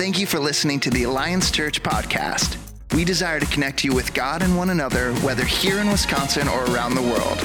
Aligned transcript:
Thank 0.00 0.18
you 0.18 0.24
for 0.24 0.38
listening 0.38 0.80
to 0.80 0.88
the 0.88 1.02
Alliance 1.02 1.50
Church 1.50 1.82
podcast. 1.82 2.56
We 2.94 3.04
desire 3.04 3.38
to 3.38 3.44
connect 3.44 3.84
you 3.84 3.94
with 3.94 4.14
God 4.14 4.40
and 4.40 4.56
one 4.56 4.70
another, 4.70 5.12
whether 5.16 5.44
here 5.44 5.78
in 5.78 5.90
Wisconsin 5.90 6.48
or 6.48 6.64
around 6.74 6.94
the 6.94 7.02
world. 7.02 7.36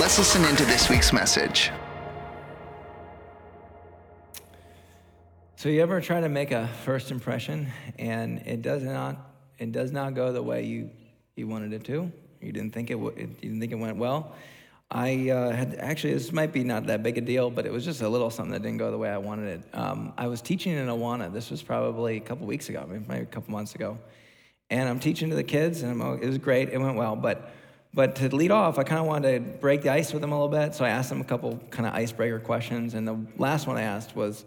Let's 0.00 0.18
listen 0.18 0.44
into 0.46 0.64
this 0.64 0.90
week's 0.90 1.12
message. 1.12 1.70
So 5.54 5.68
you 5.68 5.80
ever 5.80 6.00
try 6.00 6.20
to 6.20 6.28
make 6.28 6.50
a 6.50 6.66
first 6.84 7.12
impression 7.12 7.68
and 8.00 8.42
it 8.46 8.62
does 8.62 8.82
not 8.82 9.30
it 9.60 9.70
does 9.70 9.92
not 9.92 10.16
go 10.16 10.32
the 10.32 10.42
way 10.42 10.64
you 10.64 10.90
you 11.36 11.46
wanted 11.46 11.72
it 11.72 11.84
to? 11.84 12.10
You 12.40 12.50
didn't 12.50 12.74
think 12.74 12.90
it, 12.90 12.94
w- 12.94 13.16
you 13.16 13.28
didn't 13.28 13.60
think 13.60 13.70
it 13.70 13.78
went 13.78 13.96
well. 13.96 14.34
I 14.94 15.30
uh, 15.30 15.52
had 15.52 15.76
actually 15.76 16.12
this 16.12 16.32
might 16.32 16.52
be 16.52 16.64
not 16.64 16.86
that 16.88 17.02
big 17.02 17.16
a 17.16 17.22
deal, 17.22 17.48
but 17.48 17.64
it 17.64 17.72
was 17.72 17.82
just 17.82 18.02
a 18.02 18.08
little 18.08 18.28
something 18.28 18.52
that 18.52 18.60
didn't 18.60 18.76
go 18.76 18.90
the 18.90 18.98
way 18.98 19.08
I 19.08 19.16
wanted 19.16 19.48
it. 19.48 19.74
Um, 19.74 20.12
I 20.18 20.26
was 20.26 20.42
teaching 20.42 20.74
in 20.74 20.86
Awana. 20.86 21.32
This 21.32 21.50
was 21.50 21.62
probably 21.62 22.18
a 22.18 22.20
couple 22.20 22.46
weeks 22.46 22.68
ago, 22.68 22.86
maybe 22.86 23.22
a 23.22 23.24
couple 23.24 23.52
months 23.52 23.74
ago, 23.74 23.96
and 24.68 24.86
I'm 24.86 25.00
teaching 25.00 25.30
to 25.30 25.34
the 25.34 25.44
kids, 25.44 25.80
and 25.80 26.02
I'm, 26.02 26.22
it 26.22 26.26
was 26.26 26.36
great. 26.36 26.68
It 26.68 26.78
went 26.78 26.96
well, 26.96 27.16
but 27.16 27.54
but 27.94 28.16
to 28.16 28.36
lead 28.36 28.50
off, 28.50 28.78
I 28.78 28.82
kind 28.82 29.00
of 29.00 29.06
wanted 29.06 29.32
to 29.32 29.58
break 29.60 29.80
the 29.80 29.88
ice 29.88 30.12
with 30.12 30.20
them 30.20 30.32
a 30.32 30.34
little 30.34 30.48
bit. 30.48 30.74
So 30.74 30.84
I 30.84 30.90
asked 30.90 31.08
them 31.08 31.22
a 31.22 31.24
couple 31.24 31.58
kind 31.70 31.86
of 31.86 31.94
icebreaker 31.94 32.38
questions, 32.38 32.92
and 32.92 33.08
the 33.08 33.18
last 33.38 33.66
one 33.66 33.78
I 33.78 33.82
asked 33.82 34.14
was. 34.14 34.44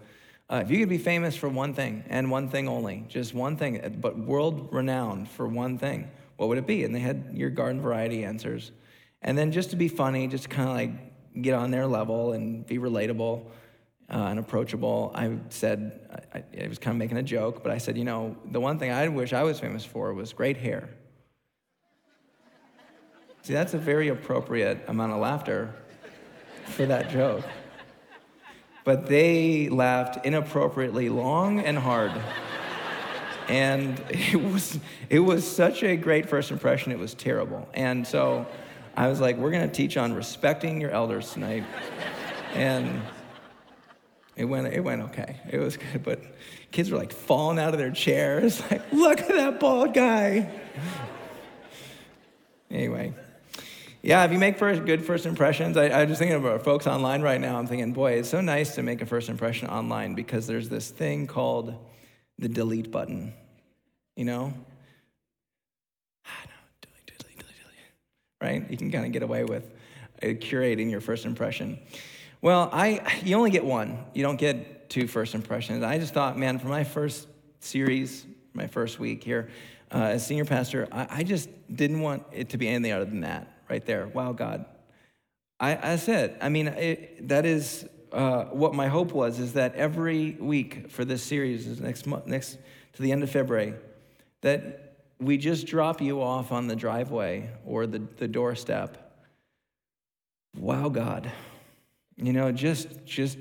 Uh, 0.47 0.61
if 0.63 0.69
you 0.69 0.77
could 0.77 0.89
be 0.89 0.99
famous 0.99 1.35
for 1.35 1.49
one 1.49 1.73
thing 1.73 2.03
and 2.07 2.29
one 2.29 2.49
thing 2.49 2.67
only, 2.67 3.03
just 3.07 3.33
one 3.33 3.57
thing, 3.57 3.97
but 3.99 4.15
world 4.15 4.71
renowned 4.71 5.27
for 5.27 5.47
one 5.47 5.75
thing, 5.79 6.07
what 6.37 6.49
would 6.49 6.59
it 6.59 6.67
be? 6.67 6.83
And 6.83 6.93
they 6.93 6.99
had 6.99 7.31
your 7.33 7.49
garden 7.49 7.81
variety 7.81 8.23
answers. 8.23 8.71
And 9.25 9.37
then 9.37 9.51
just 9.51 9.71
to 9.71 9.75
be 9.75 9.89
funny, 9.89 10.27
just 10.27 10.49
kind 10.49 10.69
of 10.69 10.75
like 10.75 11.41
get 11.41 11.53
on 11.53 11.71
their 11.71 11.85
level 11.85 12.31
and 12.31 12.65
be 12.65 12.77
relatable 12.77 13.43
uh, 14.09 14.13
and 14.13 14.39
approachable, 14.39 15.11
I 15.13 15.37
said, 15.49 15.99
I, 16.33 16.43
I 16.63 16.67
was 16.69 16.79
kind 16.79 16.95
of 16.95 16.99
making 16.99 17.17
a 17.17 17.23
joke, 17.23 17.61
but 17.61 17.73
I 17.73 17.77
said, 17.77 17.97
you 17.97 18.05
know, 18.05 18.37
the 18.51 18.61
one 18.61 18.79
thing 18.79 18.91
I 18.91 19.09
wish 19.09 19.33
I 19.33 19.43
was 19.43 19.59
famous 19.59 19.83
for 19.83 20.13
was 20.13 20.31
great 20.31 20.55
hair. 20.55 20.87
See, 23.41 23.51
that's 23.51 23.73
a 23.73 23.77
very 23.77 24.07
appropriate 24.07 24.85
amount 24.87 25.11
of 25.11 25.19
laughter 25.19 25.75
for 26.67 26.85
that 26.85 27.09
joke 27.09 27.43
but 28.85 29.07
they 29.07 29.67
laughed 29.67 30.25
inappropriately 30.25 31.09
long 31.09 31.59
and 31.59 31.77
hard. 31.77 32.13
and 33.49 34.01
it 34.09 34.41
was, 34.41 34.79
it 35.09 35.19
was 35.19 35.45
such 35.45 35.83
a 35.83 35.97
great 35.97 36.29
first 36.29 36.51
impression, 36.51 36.93
it 36.93 36.99
was 36.99 37.13
terrible. 37.13 37.67
And 37.73 38.07
so 38.07 38.45
I 38.95 39.07
was 39.07 39.19
like, 39.19 39.37
we're 39.37 39.51
gonna 39.51 39.67
teach 39.67 39.97
on 39.97 40.13
respecting 40.13 40.79
your 40.79 40.91
elders 40.91 41.31
tonight. 41.31 41.63
and 42.53 43.01
it 44.35 44.45
went, 44.45 44.67
it 44.67 44.81
went 44.81 45.01
okay. 45.03 45.37
It 45.49 45.59
was 45.59 45.77
good, 45.77 46.03
but 46.03 46.21
kids 46.71 46.91
were 46.91 46.97
like 46.97 47.13
falling 47.13 47.59
out 47.59 47.73
of 47.73 47.79
their 47.79 47.91
chairs, 47.91 48.61
like, 48.71 48.91
look 48.91 49.21
at 49.21 49.27
that 49.29 49.59
bald 49.59 49.93
guy. 49.93 50.49
anyway, 52.69 53.13
yeah, 54.05 54.23
if 54.23 54.31
you 54.31 54.37
make 54.37 54.59
first, 54.59 54.85
good 54.85 55.03
first 55.03 55.25
impressions, 55.25 55.77
I, 55.77 55.85
I'm 55.89 56.07
just 56.07 56.19
thinking 56.19 56.37
about 56.37 56.63
folks 56.63 56.85
online 56.85 57.23
right 57.23 57.41
now. 57.41 57.57
I'm 57.57 57.65
thinking, 57.65 57.91
boy, 57.91 58.11
it's 58.13 58.29
so 58.29 58.39
nice 58.39 58.75
to 58.75 58.83
make 58.83 59.01
a 59.01 59.05
first 59.07 59.29
impression 59.29 59.67
online 59.67 60.13
because 60.13 60.45
there's 60.45 60.69
this 60.69 60.91
thing 60.91 61.25
called 61.25 61.73
the 62.37 62.47
delete 62.47 62.91
button. 62.91 63.33
You 64.15 64.25
know? 64.25 64.53
delete, 66.81 67.17
delete, 67.17 67.39
delete, 67.39 67.47
right? 68.41 68.69
You 68.69 68.77
can 68.77 68.91
kind 68.91 69.05
of 69.05 69.11
get 69.11 69.23
away 69.23 69.43
with 69.43 69.63
uh, 70.21 70.27
curating 70.27 70.89
your 70.89 71.01
first 71.01 71.25
impression. 71.25 71.79
Well, 72.41 72.69
I 72.71 73.19
you 73.23 73.35
only 73.35 73.51
get 73.51 73.65
one. 73.65 74.05
You 74.13 74.23
don't 74.23 74.37
get 74.37 74.89
two 74.89 75.07
first 75.07 75.35
impressions. 75.35 75.83
I 75.83 75.97
just 75.97 76.13
thought, 76.13 76.37
man, 76.37 76.59
for 76.59 76.67
my 76.67 76.83
first 76.83 77.27
series, 77.59 78.25
my 78.53 78.67
first 78.67 78.99
week 78.99 79.23
here 79.23 79.49
uh, 79.91 80.03
as 80.13 80.25
senior 80.25 80.45
pastor, 80.45 80.87
I, 80.91 81.07
I 81.09 81.23
just 81.23 81.49
didn't 81.73 82.01
want 82.01 82.23
it 82.31 82.49
to 82.49 82.57
be 82.57 82.67
anything 82.67 82.91
other 82.91 83.05
than 83.05 83.21
that 83.21 83.51
right 83.69 83.85
there. 83.85 84.07
Wow, 84.07 84.33
God. 84.33 84.65
I, 85.59 85.93
I 85.93 85.95
said, 85.95 86.37
I 86.41 86.49
mean, 86.49 86.67
it, 86.67 87.29
that 87.29 87.45
is 87.45 87.87
uh, 88.11 88.45
what 88.45 88.73
my 88.73 88.87
hope 88.87 89.13
was, 89.13 89.39
is 89.39 89.53
that 89.53 89.75
every 89.75 90.31
week 90.31 90.91
for 90.91 91.05
this 91.05 91.23
series, 91.23 91.79
next 91.79 92.05
month, 92.05 92.27
next 92.27 92.57
to 92.93 93.01
the 93.01 93.11
end 93.11 93.23
of 93.23 93.31
February, 93.31 93.73
that 94.41 94.84
we 95.19 95.37
just 95.37 95.67
drop 95.67 96.01
you 96.01 96.21
off 96.21 96.51
on 96.51 96.67
the 96.67 96.75
driveway 96.75 97.49
or 97.65 97.87
the, 97.87 97.99
the 98.17 98.27
doorstep. 98.27 98.97
Wow, 100.57 100.89
God. 100.89 101.31
You 102.17 102.33
know, 102.33 102.51
just, 102.51 103.05
just 103.05 103.37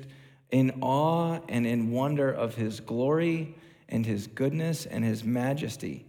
in 0.51 0.79
awe 0.81 1.41
and 1.49 1.67
in 1.67 1.91
wonder 1.91 2.31
of 2.31 2.55
his 2.55 2.81
glory 2.81 3.55
and 3.89 4.05
his 4.05 4.27
goodness 4.27 4.87
and 4.87 5.05
his 5.05 5.25
majesty. 5.25 6.07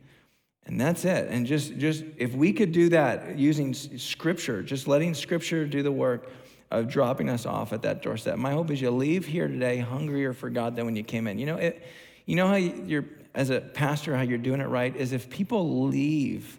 And 0.65 0.81
that's 0.81 1.05
it. 1.05 1.27
And 1.29 1.45
just, 1.45 1.77
just 1.77 2.03
if 2.17 2.33
we 2.33 2.51
could 2.53 2.71
do 2.71 2.89
that 2.89 3.37
using 3.37 3.73
scripture, 3.73 4.63
just 4.63 4.87
letting 4.87 5.13
scripture 5.13 5.65
do 5.65 5.83
the 5.83 5.91
work 5.91 6.31
of 6.71 6.87
dropping 6.87 7.29
us 7.29 7.45
off 7.45 7.73
at 7.73 7.83
that 7.83 8.01
doorstep. 8.01 8.37
My 8.37 8.51
hope 8.51 8.71
is 8.71 8.81
you 8.81 8.89
leave 8.89 9.25
here 9.25 9.47
today 9.47 9.77
hungrier 9.77 10.33
for 10.33 10.49
God 10.49 10.75
than 10.75 10.85
when 10.85 10.95
you 10.95 11.03
came 11.03 11.27
in. 11.27 11.37
You 11.37 11.45
know, 11.45 11.57
it, 11.57 11.85
you 12.25 12.35
know 12.35 12.47
how 12.47 12.55
you're, 12.55 13.05
as 13.35 13.49
a 13.49 13.61
pastor, 13.61 14.15
how 14.15 14.23
you're 14.23 14.37
doing 14.37 14.61
it 14.61 14.65
right 14.67 14.95
is 14.95 15.11
if 15.11 15.29
people 15.29 15.85
leave 15.87 16.57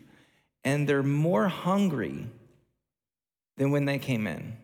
and 0.63 0.89
they're 0.89 1.03
more 1.03 1.49
hungry 1.49 2.27
than 3.57 3.71
when 3.71 3.87
they 3.87 3.99
came 3.99 4.27
in. 4.27 4.57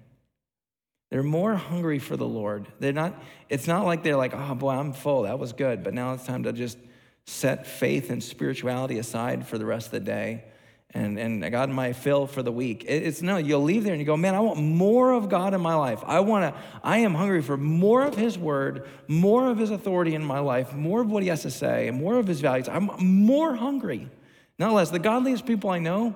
They're 1.11 1.23
more 1.23 1.55
hungry 1.55 1.99
for 1.99 2.17
the 2.17 2.27
Lord. 2.27 2.67
They're 2.79 2.93
not, 2.93 3.23
it's 3.49 3.67
not 3.67 3.85
like 3.85 4.03
they're 4.03 4.17
like, 4.17 4.35
oh 4.35 4.55
boy, 4.55 4.71
I'm 4.71 4.93
full. 4.93 5.23
That 5.23 5.39
was 5.39 5.53
good. 5.53 5.83
But 5.83 5.95
now 5.95 6.13
it's 6.15 6.25
time 6.25 6.43
to 6.45 6.53
just 6.53 6.79
set 7.27 7.67
faith 7.67 8.11
and 8.11 8.23
spirituality 8.23 8.99
aside 8.99 9.47
for 9.47 9.59
the 9.59 9.67
rest 9.67 9.87
of 9.87 9.93
the 9.93 10.01
day 10.01 10.45
and, 10.95 11.19
and 11.19 11.45
I 11.45 11.49
got 11.49 11.71
my 11.71 11.93
fill 11.93 12.27
for 12.27 12.43
the 12.43 12.53
week. 12.53 12.85
It's 12.87 13.23
no, 13.23 13.39
you'll 13.39 13.63
leave 13.63 13.85
there 13.85 13.95
and 13.95 14.01
you 14.01 14.07
go, 14.07 14.17
man, 14.17 14.35
I 14.35 14.41
want 14.41 14.59
more 14.59 15.13
of 15.13 15.29
God 15.29 15.55
in 15.55 15.61
my 15.61 15.75
life. 15.75 16.03
I 16.07 16.21
want 16.21 16.55
to, 16.55 16.61
I 16.83 16.99
am 16.99 17.15
hungry 17.15 17.41
for 17.41 17.57
more 17.57 18.05
of 18.05 18.15
His 18.15 18.39
word, 18.39 18.87
more 19.09 19.49
of 19.49 19.59
His 19.59 19.71
authority 19.71 20.15
in 20.15 20.23
my 20.23 20.41
life, 20.41 20.75
more 20.75 21.01
of 21.01 21.11
what 21.11 21.23
He 21.23 21.31
has 21.31 21.43
to 21.43 21.51
say, 21.51 21.89
and 21.89 21.97
more 21.97 22.19
of 22.19 22.27
His 22.27 22.41
values. 22.41 22.69
I'm 22.69 22.91
more 22.99 23.55
hungry, 23.55 24.11
not 24.59 24.75
less. 24.75 24.91
The 24.91 24.99
godliest 24.99 25.47
people 25.47 25.71
I 25.71 25.79
know, 25.79 26.15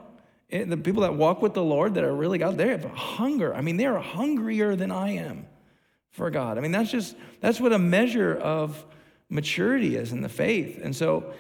eh, 0.51 0.65
the 0.65 0.77
people 0.77 1.03
that 1.03 1.15
walk 1.15 1.41
with 1.41 1.55
the 1.55 1.65
Lord 1.65 1.95
that 1.95 2.05
are 2.05 2.15
really 2.15 2.37
God, 2.37 2.59
they 2.59 2.69
have 2.69 2.85
hunger. 2.85 3.55
I 3.55 3.63
mean, 3.63 3.79
they 3.79 3.87
are 3.87 4.01
hungrier 4.01 4.77
than 4.77 4.91
I 4.91 5.13
am 5.13 5.47
for 6.11 6.31
God. 6.31 6.59
I 6.59 6.61
mean, 6.61 6.73
that's 6.73 6.91
just, 6.91 7.17
that's 7.41 7.61
what 7.61 7.73
a 7.73 7.79
measure 7.79 8.35
of 8.35 8.85
maturity 9.31 9.97
is 9.97 10.13
in 10.13 10.21
the 10.21 10.29
faith. 10.29 10.81
And 10.83 10.95
so 10.95 11.33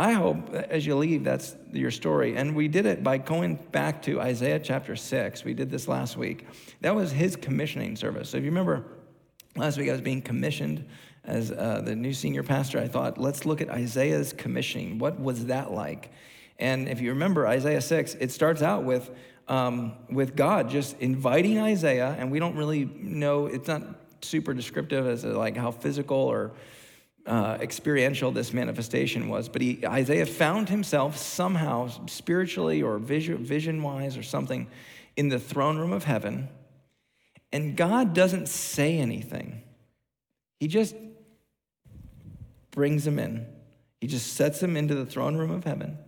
I 0.00 0.12
hope 0.12 0.54
as 0.54 0.86
you 0.86 0.96
leave, 0.96 1.24
that's 1.24 1.54
your 1.74 1.90
story. 1.90 2.34
And 2.34 2.56
we 2.56 2.68
did 2.68 2.86
it 2.86 3.04
by 3.04 3.18
going 3.18 3.56
back 3.56 4.00
to 4.04 4.18
Isaiah 4.18 4.58
chapter 4.58 4.96
6. 4.96 5.44
We 5.44 5.52
did 5.52 5.70
this 5.70 5.88
last 5.88 6.16
week. 6.16 6.46
That 6.80 6.94
was 6.94 7.12
his 7.12 7.36
commissioning 7.36 7.96
service. 7.96 8.30
So 8.30 8.38
if 8.38 8.44
you 8.44 8.48
remember, 8.48 8.82
last 9.56 9.76
week 9.76 9.90
I 9.90 9.92
was 9.92 10.00
being 10.00 10.22
commissioned 10.22 10.88
as 11.22 11.52
uh, 11.52 11.82
the 11.84 11.94
new 11.94 12.14
senior 12.14 12.42
pastor. 12.42 12.78
I 12.78 12.88
thought, 12.88 13.18
let's 13.18 13.44
look 13.44 13.60
at 13.60 13.68
Isaiah's 13.68 14.32
commissioning. 14.32 14.98
What 14.98 15.20
was 15.20 15.44
that 15.46 15.70
like? 15.70 16.10
And 16.58 16.88
if 16.88 17.02
you 17.02 17.10
remember 17.10 17.46
Isaiah 17.46 17.82
6, 17.82 18.14
it 18.14 18.32
starts 18.32 18.62
out 18.62 18.84
with, 18.84 19.10
um, 19.48 19.92
with 20.08 20.34
God 20.34 20.70
just 20.70 20.98
inviting 21.00 21.58
Isaiah, 21.58 22.16
and 22.18 22.30
we 22.30 22.38
don't 22.38 22.56
really 22.56 22.86
know, 22.86 23.48
it's 23.48 23.68
not 23.68 23.82
super 24.22 24.54
descriptive 24.54 25.06
as 25.06 25.20
to 25.22 25.36
like 25.36 25.58
how 25.58 25.70
physical 25.70 26.16
or 26.16 26.52
uh, 27.30 27.56
experiential 27.60 28.32
this 28.32 28.52
manifestation 28.52 29.28
was, 29.28 29.48
but 29.48 29.62
he, 29.62 29.86
Isaiah 29.86 30.26
found 30.26 30.68
himself 30.68 31.16
somehow, 31.16 31.88
spiritually 32.06 32.82
or 32.82 32.98
vision 32.98 33.84
wise 33.84 34.16
or 34.16 34.24
something, 34.24 34.66
in 35.16 35.28
the 35.28 35.38
throne 35.38 35.78
room 35.78 35.92
of 35.92 36.02
heaven, 36.02 36.48
and 37.52 37.76
God 37.76 38.14
doesn't 38.14 38.48
say 38.48 38.98
anything. 38.98 39.62
He 40.58 40.66
just 40.66 40.96
brings 42.72 43.06
him 43.06 43.20
in, 43.20 43.46
he 44.00 44.08
just 44.08 44.34
sets 44.34 44.60
him 44.60 44.76
into 44.76 44.96
the 44.96 45.06
throne 45.06 45.36
room 45.36 45.52
of 45.52 45.62
heaven. 45.62 45.98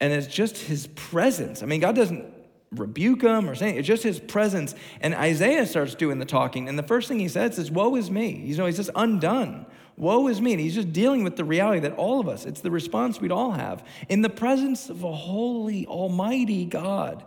And 0.00 0.12
it's 0.12 0.26
just 0.26 0.56
his 0.56 0.86
presence. 0.88 1.62
I 1.62 1.66
mean, 1.66 1.80
God 1.80 1.96
doesn't 1.96 2.24
rebuke 2.72 3.22
him 3.22 3.48
or 3.48 3.54
say 3.54 3.76
it's 3.76 3.86
just 3.86 4.02
his 4.02 4.18
presence. 4.18 4.74
And 5.00 5.14
Isaiah 5.14 5.66
starts 5.66 5.94
doing 5.94 6.18
the 6.18 6.24
talking. 6.24 6.68
And 6.68 6.78
the 6.78 6.82
first 6.82 7.08
thing 7.08 7.20
he 7.20 7.28
says 7.28 7.58
is, 7.58 7.70
Woe 7.70 7.94
is 7.96 8.10
me. 8.10 8.36
You 8.36 8.56
know, 8.56 8.66
he's 8.66 8.76
just 8.76 8.90
undone. 8.94 9.66
Woe 9.96 10.28
is 10.28 10.40
me. 10.40 10.52
And 10.52 10.60
he's 10.60 10.74
just 10.74 10.92
dealing 10.92 11.24
with 11.24 11.36
the 11.36 11.44
reality 11.44 11.80
that 11.80 11.92
all 11.94 12.20
of 12.20 12.28
us, 12.28 12.46
it's 12.46 12.60
the 12.60 12.70
response 12.70 13.20
we'd 13.20 13.32
all 13.32 13.52
have 13.52 13.86
in 14.08 14.22
the 14.22 14.28
presence 14.28 14.90
of 14.90 15.04
a 15.04 15.12
holy, 15.12 15.86
almighty 15.86 16.64
God. 16.64 17.24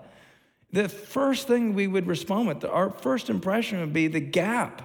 The 0.72 0.90
first 0.90 1.48
thing 1.48 1.74
we 1.74 1.88
would 1.88 2.08
respond 2.08 2.48
with, 2.48 2.66
our 2.66 2.90
first 2.90 3.30
impression 3.30 3.80
would 3.80 3.94
be 3.94 4.08
the 4.08 4.19
gap 4.19 4.81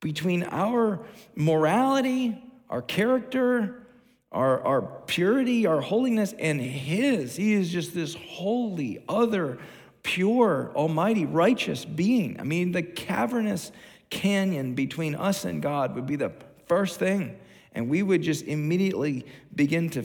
between 0.00 0.44
our 0.44 1.00
morality, 1.34 2.40
our 2.68 2.82
character, 2.82 3.86
our, 4.30 4.60
our 4.62 4.82
purity, 5.06 5.66
our 5.66 5.80
holiness, 5.80 6.34
and 6.38 6.60
His. 6.60 7.36
He 7.36 7.54
is 7.54 7.70
just 7.70 7.94
this 7.94 8.14
holy, 8.14 9.02
other, 9.08 9.58
pure, 10.02 10.70
almighty, 10.74 11.24
righteous 11.24 11.86
being. 11.86 12.38
I 12.38 12.42
mean, 12.42 12.72
the 12.72 12.82
cavernous 12.82 13.72
canyon 14.10 14.74
between 14.74 15.14
us 15.14 15.46
and 15.46 15.62
God 15.62 15.94
would 15.94 16.06
be 16.06 16.16
the 16.16 16.32
first 16.66 16.98
thing. 16.98 17.38
And 17.72 17.88
we 17.88 18.02
would 18.02 18.22
just 18.22 18.44
immediately 18.44 19.26
begin 19.54 19.90
to 19.90 20.04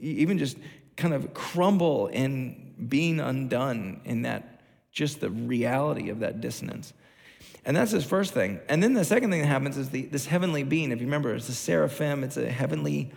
even 0.00 0.38
just 0.38 0.56
kind 0.96 1.14
of 1.14 1.34
crumble 1.34 2.06
in 2.08 2.74
being 2.88 3.20
undone 3.20 4.00
in 4.04 4.22
that, 4.22 4.60
just 4.92 5.20
the 5.20 5.30
reality 5.30 6.10
of 6.10 6.20
that 6.20 6.40
dissonance. 6.40 6.92
And 7.64 7.76
that's 7.76 7.90
his 7.90 8.04
first 8.04 8.32
thing. 8.32 8.60
And 8.68 8.82
then 8.82 8.94
the 8.94 9.04
second 9.04 9.30
thing 9.30 9.40
that 9.40 9.48
happens 9.48 9.76
is 9.76 9.90
the, 9.90 10.02
this 10.06 10.26
heavenly 10.26 10.62
being. 10.62 10.92
If 10.92 11.00
you 11.00 11.06
remember, 11.06 11.34
it's 11.34 11.48
a 11.48 11.54
seraphim, 11.54 12.24
it's 12.24 12.36
a 12.36 12.48
heavenly 12.48 13.12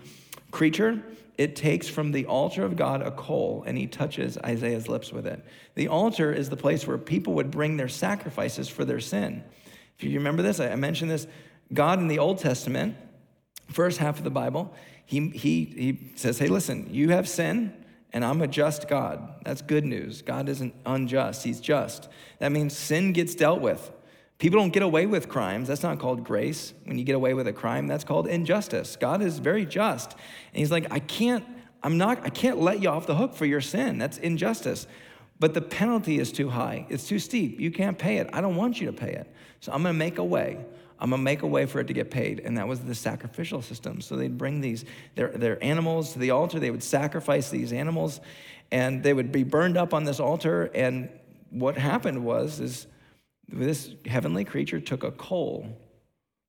creature. 0.51 1.03
It 1.37 1.55
takes 1.55 1.87
from 1.87 2.11
the 2.11 2.25
altar 2.25 2.63
of 2.63 2.75
God 2.75 3.01
a 3.01 3.11
coal 3.11 3.63
and 3.65 3.77
he 3.77 3.87
touches 3.87 4.37
Isaiah's 4.37 4.87
lips 4.87 5.11
with 5.11 5.25
it. 5.25 5.43
The 5.75 5.87
altar 5.87 6.31
is 6.33 6.49
the 6.49 6.57
place 6.57 6.85
where 6.85 6.97
people 6.97 7.33
would 7.33 7.49
bring 7.49 7.77
their 7.77 7.87
sacrifices 7.87 8.67
for 8.67 8.83
their 8.83 8.99
sin. 8.99 9.43
If 9.97 10.03
you 10.03 10.17
remember 10.17 10.43
this, 10.43 10.59
I 10.59 10.75
mentioned 10.75 11.11
this. 11.11 11.27
God 11.73 11.99
in 11.99 12.07
the 12.07 12.19
Old 12.19 12.39
Testament, 12.39 12.95
first 13.69 13.99
half 13.99 14.17
of 14.17 14.23
the 14.23 14.31
Bible, 14.31 14.73
he, 15.05 15.29
he, 15.29 15.65
he 15.65 16.11
says, 16.15 16.39
Hey, 16.39 16.47
listen, 16.47 16.87
you 16.91 17.09
have 17.09 17.27
sin, 17.27 17.73
and 18.13 18.25
I'm 18.25 18.41
a 18.41 18.47
just 18.47 18.87
God. 18.87 19.35
That's 19.43 19.61
good 19.61 19.85
news. 19.85 20.21
God 20.21 20.49
isn't 20.49 20.73
unjust, 20.85 21.43
He's 21.43 21.59
just. 21.59 22.09
That 22.39 22.51
means 22.51 22.77
sin 22.77 23.13
gets 23.13 23.35
dealt 23.35 23.61
with. 23.61 23.91
People 24.37 24.59
don't 24.59 24.73
get 24.73 24.83
away 24.83 25.05
with 25.05 25.29
crimes. 25.29 25.67
That's 25.67 25.83
not 25.83 25.99
called 25.99 26.23
grace. 26.23 26.73
When 26.85 26.97
you 26.97 27.03
get 27.03 27.15
away 27.15 27.33
with 27.35 27.47
a 27.47 27.53
crime, 27.53 27.87
that's 27.87 28.03
called 28.03 28.27
injustice. 28.27 28.95
God 28.95 29.21
is 29.21 29.37
very 29.37 29.65
just. 29.65 30.13
And 30.13 30.59
He's 30.59 30.71
like, 30.71 30.91
I 30.91 30.99
can't, 30.99 31.45
I'm 31.83 31.97
not, 31.97 32.25
I 32.25 32.29
can't 32.29 32.59
let 32.59 32.81
you 32.81 32.89
off 32.89 33.05
the 33.05 33.15
hook 33.15 33.33
for 33.33 33.45
your 33.45 33.61
sin. 33.61 33.97
That's 33.97 34.17
injustice. 34.17 34.87
But 35.39 35.53
the 35.53 35.61
penalty 35.61 36.19
is 36.19 36.31
too 36.31 36.49
high. 36.49 36.85
It's 36.89 37.07
too 37.07 37.19
steep. 37.19 37.59
You 37.59 37.71
can't 37.71 37.97
pay 37.97 38.17
it. 38.17 38.29
I 38.31 38.41
don't 38.41 38.55
want 38.55 38.79
you 38.79 38.87
to 38.87 38.93
pay 38.93 39.11
it. 39.11 39.33
So 39.59 39.71
I'm 39.71 39.81
going 39.83 39.93
to 39.93 39.97
make 39.97 40.17
a 40.17 40.23
way. 40.23 40.63
I'm 41.01 41.09
gonna 41.09 41.23
make 41.23 41.41
a 41.41 41.47
way 41.47 41.65
for 41.65 41.79
it 41.79 41.87
to 41.87 41.93
get 41.93 42.11
paid. 42.11 42.41
And 42.41 42.57
that 42.57 42.67
was 42.67 42.79
the 42.79 42.93
sacrificial 42.93 43.63
system. 43.63 44.01
So 44.01 44.15
they'd 44.15 44.37
bring 44.37 44.61
these, 44.61 44.85
their, 45.15 45.29
their 45.29 45.61
animals 45.63 46.13
to 46.13 46.19
the 46.19 46.29
altar, 46.29 46.59
they 46.59 46.69
would 46.69 46.83
sacrifice 46.83 47.49
these 47.49 47.73
animals, 47.73 48.21
and 48.71 49.01
they 49.01 49.13
would 49.13 49.31
be 49.31 49.43
burned 49.43 49.77
up 49.77 49.95
on 49.95 50.03
this 50.03 50.19
altar. 50.19 50.69
And 50.75 51.09
what 51.49 51.75
happened 51.75 52.23
was, 52.23 52.59
is 52.59 52.85
this 53.49 53.89
heavenly 54.05 54.45
creature 54.45 54.79
took 54.79 55.03
a 55.03 55.11
coal 55.11 55.75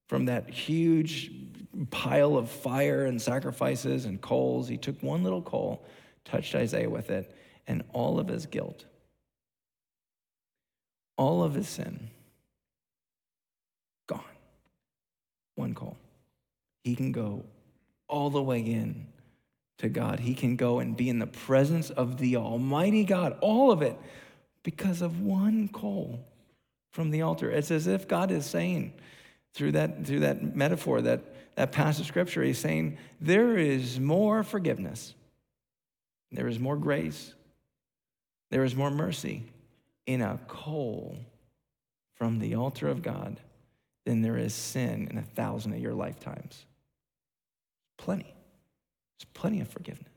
from 0.07 0.27
that 0.27 0.51
huge 0.51 1.33
pile 1.91 2.37
of 2.37 2.51
fire 2.51 3.07
and 3.07 3.21
sacrifices 3.21 4.05
and 4.05 4.21
coals. 4.21 4.69
He 4.69 4.77
took 4.77 5.03
one 5.03 5.25
little 5.25 5.41
coal, 5.41 5.83
touched 6.27 6.55
Isaiah 6.55 6.91
with 6.91 7.09
it, 7.11 7.35
and 7.67 7.83
all 7.95 8.21
of 8.21 8.29
his 8.29 8.45
guilt, 8.45 8.85
all 11.17 11.43
of 11.43 11.55
his 11.55 11.69
sin, 11.69 12.11
one 15.55 15.75
call. 15.75 15.97
He 16.85 16.95
can 16.95 17.13
go 17.13 17.45
all 18.09 18.31
the 18.31 18.43
way 18.43 18.61
in 18.61 19.07
to 19.79 19.89
God. 19.89 20.21
He 20.21 20.35
can 20.35 20.57
go 20.57 20.79
and 20.79 20.97
be 20.97 21.09
in 21.09 21.19
the 21.19 21.27
presence 21.27 21.91
of 21.91 22.19
the 22.19 22.37
Almighty 22.37 23.05
God, 23.05 23.37
all 23.41 23.71
of 23.71 23.83
it, 23.83 23.99
because 24.63 25.03
of 25.03 25.21
one 25.21 25.69
call 25.69 26.21
from 26.93 27.11
the 27.11 27.23
altar. 27.23 27.51
It's 27.51 27.71
as 27.71 27.87
if 27.87 28.07
God 28.07 28.31
is 28.31 28.47
saying 28.47 28.93
through 29.55 29.73
that, 29.73 30.07
through 30.07 30.21
that 30.21 30.55
metaphor, 30.57 31.03
that, 31.03 31.21
that 31.57 31.73
passage 31.73 32.03
of 32.03 32.07
scripture, 32.07 32.43
he's 32.43 32.59
saying, 32.59 32.99
there 33.21 33.57
is 33.57 33.99
more 33.99 34.43
forgiveness, 34.43 35.15
there 36.31 36.49
is 36.49 36.59
more 36.59 36.77
grace, 36.77 37.35
there 38.51 38.65
is 38.65 38.75
more 38.75 38.91
mercy 38.91 39.45
in 40.07 40.21
a 40.21 40.39
coal 40.49 41.17
from 42.15 42.39
the 42.39 42.55
altar 42.55 42.89
of 42.89 43.03
God 43.03 43.41
than 44.05 44.23
there 44.23 44.37
is 44.37 44.55
sin 44.55 45.09
in 45.11 45.19
a 45.19 45.23
thousand 45.23 45.73
of 45.73 45.79
your 45.79 45.95
lifetimes. 45.95 46.67
Plenty. 47.99 48.25
There's 48.25 49.29
plenty 49.35 49.61
of 49.61 49.69
forgiveness. 49.69 50.09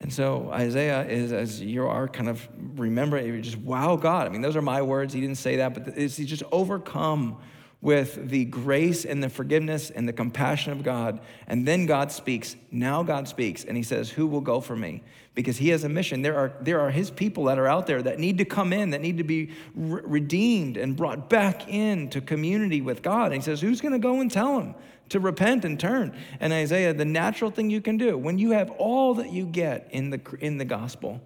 And 0.00 0.12
so 0.12 0.50
Isaiah 0.50 1.06
is, 1.06 1.32
as 1.32 1.60
you 1.60 1.86
are 1.86 2.08
kind 2.08 2.28
of 2.28 2.48
remembering, 2.76 3.26
you 3.26 3.40
just 3.42 3.58
wow 3.58 3.96
God. 3.96 4.26
I 4.26 4.30
mean, 4.30 4.40
those 4.40 4.56
are 4.56 4.62
my 4.62 4.80
words. 4.80 5.12
He 5.12 5.20
didn't 5.20 5.36
say 5.36 5.56
that, 5.56 5.74
but 5.74 5.96
he's 5.96 6.16
just 6.16 6.42
overcome 6.50 7.38
with 7.82 8.28
the 8.28 8.44
grace 8.44 9.06
and 9.06 9.22
the 9.22 9.30
forgiveness 9.30 9.90
and 9.90 10.06
the 10.06 10.12
compassion 10.12 10.72
of 10.72 10.82
God. 10.82 11.20
And 11.46 11.66
then 11.66 11.86
God 11.86 12.12
speaks. 12.12 12.56
Now 12.70 13.02
God 13.02 13.26
speaks, 13.26 13.64
and 13.64 13.76
he 13.76 13.82
says, 13.82 14.10
Who 14.10 14.26
will 14.26 14.42
go 14.42 14.60
for 14.60 14.76
me? 14.76 15.02
Because 15.34 15.56
he 15.56 15.70
has 15.70 15.84
a 15.84 15.88
mission. 15.88 16.20
There 16.22 16.36
are, 16.36 16.52
there 16.60 16.80
are 16.80 16.90
his 16.90 17.10
people 17.10 17.44
that 17.44 17.58
are 17.58 17.66
out 17.66 17.86
there 17.86 18.02
that 18.02 18.18
need 18.18 18.38
to 18.38 18.44
come 18.44 18.72
in, 18.72 18.90
that 18.90 19.00
need 19.00 19.16
to 19.18 19.24
be 19.24 19.50
re- 19.74 20.02
redeemed 20.04 20.76
and 20.76 20.94
brought 20.94 21.30
back 21.30 21.68
into 21.68 22.20
community 22.20 22.82
with 22.82 23.02
God. 23.02 23.26
And 23.26 23.36
he 23.36 23.40
says, 23.40 23.60
Who's 23.60 23.80
going 23.80 23.92
to 23.92 23.98
go 23.98 24.20
and 24.20 24.30
tell 24.30 24.58
them 24.58 24.74
to 25.08 25.20
repent 25.20 25.64
and 25.64 25.80
turn? 25.80 26.14
And 26.38 26.52
Isaiah, 26.52 26.92
the 26.92 27.06
natural 27.06 27.50
thing 27.50 27.70
you 27.70 27.80
can 27.80 27.96
do 27.96 28.18
when 28.18 28.38
you 28.38 28.50
have 28.50 28.70
all 28.72 29.14
that 29.14 29.32
you 29.32 29.46
get 29.46 29.88
in 29.90 30.10
the, 30.10 30.20
in 30.40 30.58
the 30.58 30.66
gospel, 30.66 31.22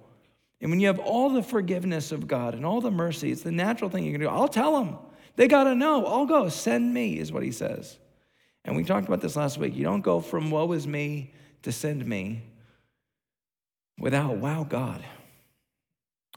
and 0.61 0.71
when 0.71 0.79
you 0.79 0.87
have 0.87 1.01
all 1.01 1.31
the 1.31 1.43
forgiveness 1.43 2.13
of 2.13 2.29
God 2.29 2.55
and 2.55 2.65
all 2.65 2.81
the 2.81 2.93
mercy, 2.93 3.33
it's 3.33 3.43
the 3.43 3.51
natural 3.51 3.91
thing 3.91 4.05
you 4.05 4.13
can 4.13 4.21
do. 4.21 4.29
I'll 4.29 4.49
tell 4.49 4.79
them. 4.83 4.99
They 5.37 5.49
got 5.49 5.65
to 5.65 5.75
know. 5.75 6.05
I'll 6.07 6.27
go. 6.27 6.49
Send 6.49 6.93
me, 6.93 7.19
is 7.19 7.33
what 7.33 7.43
he 7.43 7.53
says. 7.53 7.99
And 8.65 8.77
we 8.77 8.85
talked 8.85 9.07
about 9.07 9.21
this 9.21 9.37
last 9.37 9.59
week. 9.59 9.75
You 9.75 9.85
don't 9.85 10.01
go 10.01 10.21
from 10.21 10.51
woe 10.51 10.73
is 10.73 10.87
me 10.87 11.33
to 11.63 11.73
send 11.73 12.05
me 12.07 12.43
without 13.99 14.37
wow 14.37 14.65
God. 14.65 15.05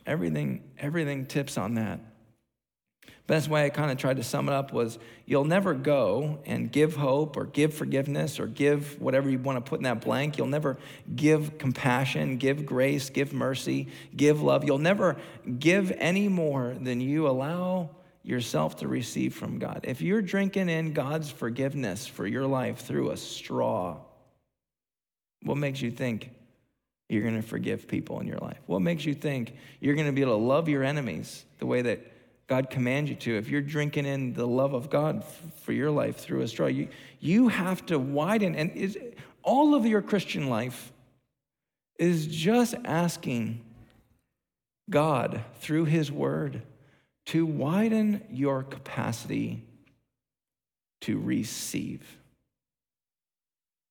Everything, 0.05 0.63
everything 0.77 1.25
tips 1.25 1.57
on 1.57 1.75
that. 1.75 1.99
Best 3.27 3.49
way 3.49 3.65
I 3.65 3.69
kind 3.69 3.91
of 3.91 3.97
tried 3.97 4.17
to 4.17 4.23
sum 4.23 4.47
it 4.47 4.53
up 4.53 4.71
was 4.71 4.99
you'll 5.25 5.43
never 5.43 5.73
go 5.73 6.39
and 6.45 6.71
give 6.71 6.95
hope 6.95 7.35
or 7.35 7.45
give 7.45 7.73
forgiveness 7.73 8.39
or 8.39 8.47
give 8.47 9.01
whatever 9.01 9.29
you 9.29 9.37
want 9.37 9.63
to 9.63 9.69
put 9.69 9.79
in 9.79 9.83
that 9.83 9.99
blank. 9.99 10.37
You'll 10.37 10.47
never 10.47 10.77
give 11.13 11.57
compassion, 11.57 12.37
give 12.37 12.65
grace, 12.65 13.09
give 13.09 13.33
mercy, 13.33 13.89
give 14.15 14.41
love. 14.41 14.63
You'll 14.63 14.77
never 14.77 15.17
give 15.59 15.91
any 15.97 16.29
more 16.29 16.73
than 16.79 17.01
you 17.01 17.27
allow 17.27 17.89
yourself 18.27 18.75
to 18.75 18.89
receive 18.89 19.33
from 19.33 19.57
God. 19.57 19.79
If 19.83 20.01
you're 20.01 20.21
drinking 20.21 20.67
in 20.67 20.91
God's 20.91 21.31
forgiveness 21.31 22.05
for 22.05 22.27
your 22.27 22.45
life 22.45 22.79
through 22.79 23.11
a 23.11 23.17
straw, 23.17 23.97
what 25.43 25.55
makes 25.55 25.81
you 25.81 25.91
think 25.91 26.31
you're 27.07 27.21
going 27.21 27.41
to 27.41 27.47
forgive 27.47 27.87
people 27.87 28.19
in 28.19 28.27
your 28.27 28.39
life? 28.39 28.59
What 28.65 28.81
makes 28.81 29.05
you 29.05 29.13
think 29.13 29.55
you're 29.79 29.95
going 29.95 30.07
to 30.07 30.13
be 30.13 30.21
able 30.21 30.37
to 30.37 30.43
love 30.43 30.67
your 30.67 30.83
enemies 30.83 31.45
the 31.59 31.65
way 31.65 31.81
that 31.83 32.01
God 32.47 32.69
commands 32.69 33.09
you 33.09 33.15
to? 33.15 33.37
If 33.37 33.47
you're 33.47 33.61
drinking 33.61 34.05
in 34.05 34.33
the 34.33 34.45
love 34.45 34.73
of 34.73 34.89
God 34.89 35.23
for 35.63 35.71
your 35.71 35.89
life 35.89 36.17
through 36.17 36.41
a 36.41 36.49
straw, 36.49 36.67
you, 36.67 36.89
you 37.21 37.47
have 37.47 37.85
to 37.85 37.97
widen. 37.97 38.55
And 38.55 39.15
all 39.41 39.73
of 39.73 39.85
your 39.85 40.01
Christian 40.01 40.49
life 40.49 40.91
is 41.97 42.27
just 42.27 42.75
asking 42.83 43.61
God 44.89 45.45
through 45.61 45.85
His 45.85 46.11
Word 46.11 46.61
to 47.27 47.45
widen 47.45 48.23
your 48.31 48.63
capacity 48.63 49.63
to 51.01 51.19
receive. 51.19 52.17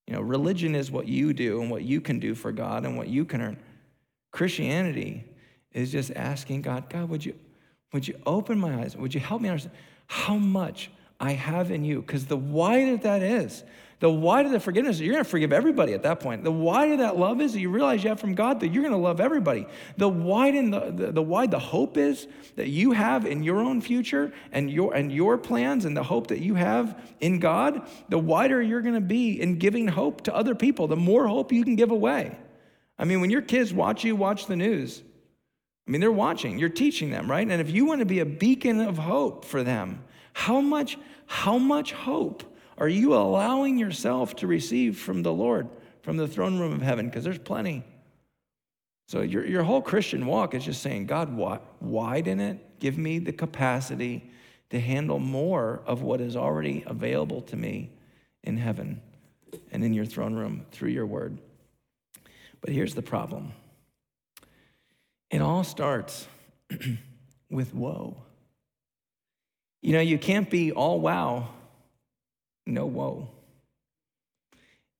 You 0.06 0.14
know, 0.14 0.20
religion 0.20 0.74
is 0.74 0.90
what 0.90 1.06
you 1.06 1.32
do 1.32 1.60
and 1.60 1.70
what 1.70 1.82
you 1.82 2.00
can 2.00 2.18
do 2.18 2.34
for 2.34 2.52
God 2.52 2.84
and 2.84 2.96
what 2.96 3.08
you 3.08 3.24
can 3.24 3.40
earn. 3.40 3.58
Christianity 4.32 5.24
is 5.72 5.92
just 5.92 6.10
asking 6.14 6.62
God, 6.62 6.88
God, 6.88 7.08
would 7.08 7.24
you, 7.24 7.34
would 7.92 8.08
you 8.08 8.18
open 8.24 8.58
my 8.58 8.82
eyes? 8.82 8.96
Would 8.96 9.14
you 9.14 9.20
help 9.20 9.42
me 9.42 9.48
understand 9.48 9.76
how 10.06 10.36
much 10.36 10.90
I 11.20 11.32
have 11.32 11.70
in 11.70 11.84
you? 11.84 12.00
Because 12.00 12.26
the 12.26 12.36
wider 12.36 12.96
that 12.98 13.22
is, 13.22 13.64
the 13.98 14.10
wider 14.10 14.50
the 14.50 14.60
forgiveness, 14.60 15.00
you're 15.00 15.14
going 15.14 15.24
to 15.24 15.30
forgive 15.30 15.54
everybody 15.54 15.94
at 15.94 16.02
that 16.02 16.20
point. 16.20 16.44
The 16.44 16.52
wider 16.52 16.98
that 16.98 17.16
love 17.16 17.40
is, 17.40 17.54
that 17.54 17.60
you 17.60 17.70
realize 17.70 18.04
you 18.04 18.10
have 18.10 18.20
from 18.20 18.34
God 18.34 18.60
that 18.60 18.68
you're 18.68 18.82
going 18.82 18.92
to 18.92 18.98
love 18.98 19.20
everybody. 19.20 19.66
The 19.96 20.08
widen 20.08 20.70
the, 20.70 20.90
the, 20.90 21.12
the 21.12 21.22
wide 21.22 21.50
the 21.50 21.58
hope 21.58 21.96
is 21.96 22.28
that 22.56 22.68
you 22.68 22.92
have 22.92 23.24
in 23.24 23.42
your 23.42 23.58
own 23.58 23.80
future 23.80 24.34
and 24.52 24.70
your 24.70 24.94
and 24.94 25.10
your 25.10 25.38
plans 25.38 25.86
and 25.86 25.96
the 25.96 26.02
hope 26.02 26.26
that 26.26 26.40
you 26.40 26.56
have 26.56 27.00
in 27.20 27.38
God, 27.38 27.88
the 28.10 28.18
wider 28.18 28.60
you're 28.60 28.82
going 28.82 28.94
to 28.94 29.00
be 29.00 29.40
in 29.40 29.58
giving 29.58 29.88
hope 29.88 30.22
to 30.24 30.34
other 30.34 30.54
people. 30.54 30.88
The 30.88 30.96
more 30.96 31.26
hope 31.26 31.50
you 31.50 31.64
can 31.64 31.76
give 31.76 31.90
away. 31.90 32.36
I 32.98 33.04
mean, 33.04 33.22
when 33.22 33.30
your 33.30 33.42
kids 33.42 33.72
watch 33.72 34.04
you 34.04 34.14
watch 34.14 34.46
the 34.46 34.56
news, 34.56 35.02
I 35.86 35.90
mean, 35.90 36.00
they're 36.00 36.12
watching. 36.12 36.58
You're 36.58 36.68
teaching 36.68 37.10
them, 37.10 37.30
right? 37.30 37.48
And 37.48 37.60
if 37.60 37.70
you 37.70 37.86
want 37.86 38.00
to 38.00 38.06
be 38.06 38.18
a 38.18 38.26
beacon 38.26 38.80
of 38.80 38.98
hope 38.98 39.44
for 39.44 39.62
them, 39.62 40.02
how 40.34 40.60
much 40.60 40.98
how 41.26 41.56
much 41.56 41.92
hope 41.92 42.42
are 42.78 42.88
you 42.88 43.14
allowing 43.14 43.78
yourself 43.78 44.36
to 44.36 44.46
receive 44.46 44.98
from 44.98 45.22
the 45.22 45.32
Lord, 45.32 45.68
from 46.02 46.16
the 46.16 46.28
throne 46.28 46.58
room 46.58 46.72
of 46.72 46.82
heaven? 46.82 47.06
Because 47.06 47.24
there's 47.24 47.38
plenty. 47.38 47.84
So 49.08 49.22
your, 49.22 49.46
your 49.46 49.62
whole 49.62 49.80
Christian 49.80 50.26
walk 50.26 50.54
is 50.54 50.64
just 50.64 50.82
saying, 50.82 51.06
God, 51.06 51.34
widen 51.80 52.40
it. 52.40 52.80
Give 52.80 52.98
me 52.98 53.18
the 53.18 53.32
capacity 53.32 54.30
to 54.70 54.80
handle 54.80 55.18
more 55.18 55.80
of 55.86 56.02
what 56.02 56.20
is 56.20 56.36
already 56.36 56.82
available 56.86 57.40
to 57.42 57.56
me 57.56 57.90
in 58.42 58.58
heaven 58.58 59.00
and 59.70 59.84
in 59.84 59.94
your 59.94 60.04
throne 60.04 60.34
room 60.34 60.66
through 60.72 60.90
your 60.90 61.06
word. 61.06 61.38
But 62.60 62.70
here's 62.70 62.94
the 62.94 63.02
problem 63.02 63.52
it 65.30 65.40
all 65.40 65.64
starts 65.64 66.26
with 67.50 67.74
woe. 67.74 68.16
You 69.82 69.92
know, 69.92 70.00
you 70.00 70.18
can't 70.18 70.50
be 70.50 70.72
all 70.72 71.00
wow 71.00 71.48
no 72.66 72.86
woe. 72.86 73.28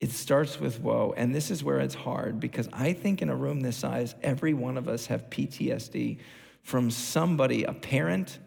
it 0.00 0.12
starts 0.12 0.60
with 0.60 0.80
woe. 0.80 1.14
And 1.16 1.34
this 1.34 1.50
is 1.50 1.64
where 1.64 1.80
it's 1.80 1.94
hard 1.94 2.38
because 2.38 2.68
I 2.72 2.92
think 2.92 3.22
in 3.22 3.30
a 3.30 3.36
room 3.36 3.60
this 3.60 3.76
size, 3.78 4.14
every 4.22 4.54
one 4.54 4.76
of 4.76 4.88
us 4.88 5.06
have 5.06 5.30
PTSD 5.30 6.18
from 6.62 6.90
somebody, 6.90 7.64
a 7.64 7.72
parent, 7.72 8.38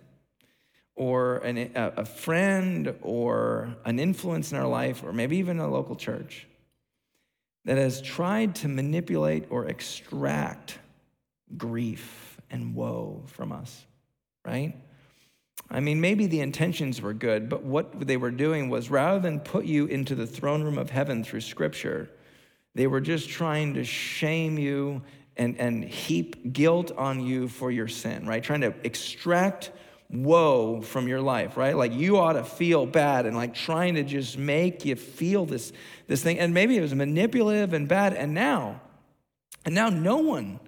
or 0.96 1.38
an, 1.38 1.58
a, 1.58 1.94
a 1.98 2.06
friend, 2.06 2.94
or 3.02 3.76
an 3.86 4.00
influence 4.00 4.52
in 4.52 4.58
our 4.58 4.68
life, 4.68 5.04
or 5.04 5.14
maybe 5.14 5.38
even 5.38 5.60
a 5.60 5.68
local 5.68 5.96
church 5.96 6.46
that 7.66 7.78
has 7.78 8.02
tried 8.02 8.56
to 8.56 8.68
manipulate 8.68 9.46
or 9.50 9.66
extract 9.68 10.78
grief 11.58 12.40
and 12.52 12.76
woe 12.76 13.24
from 13.28 13.52
us, 13.52 13.86
right? 14.46 14.76
I 15.72 15.80
mean, 15.80 16.02
maybe 16.02 16.26
the 16.26 16.40
intentions 16.42 17.02
were 17.02 17.14
good, 17.14 17.48
but 17.48 17.64
what 17.64 18.08
they 18.08 18.18
were 18.18 18.32
doing 18.32 18.70
was 18.70 18.90
rather 18.90 19.20
than 19.20 19.40
put 19.40 19.66
you 19.66 19.86
into 19.86 20.16
the 20.16 20.26
throne 20.26 20.64
room 20.64 20.78
of 20.78 20.90
heaven 20.90 21.24
through 21.24 21.42
scripture, 21.42 22.10
they 22.74 22.88
were 22.88 23.02
just 23.02 23.30
trying 23.30 23.76
to 23.76 23.84
shame 23.84 24.58
you 24.58 25.04
and, 25.38 25.58
and 25.58 25.84
heap 25.84 26.54
guilt 26.54 26.92
on 26.98 27.24
you 27.24 27.48
for 27.48 27.72
your 27.72 27.88
sin, 27.88 28.26
right? 28.26 28.44
Trying 28.44 28.62
to 28.62 28.74
extract 28.84 29.72
woe 30.10 30.82
from 30.82 31.08
your 31.08 31.22
life, 31.22 31.56
right? 31.56 31.78
Like 31.78 31.94
you 31.94 32.18
ought 32.18 32.34
to 32.34 32.44
feel 32.44 32.86
bad 32.86 33.28
and 33.28 33.36
like 33.36 33.54
trying 33.54 33.96
to 33.96 34.04
just 34.04 34.38
make 34.38 34.86
you 34.86 34.96
feel 34.96 35.46
this, 35.46 35.72
this 36.08 36.24
thing. 36.24 36.40
And 36.40 36.54
maybe 36.54 36.78
it 36.78 36.82
was 36.82 36.96
manipulative 36.96 37.74
and 37.74 37.88
bad. 37.88 38.14
And 38.14 38.34
now, 38.34 38.82
and 39.66 39.76
now 39.76 39.90
no 39.90 40.18
one, 40.18 40.60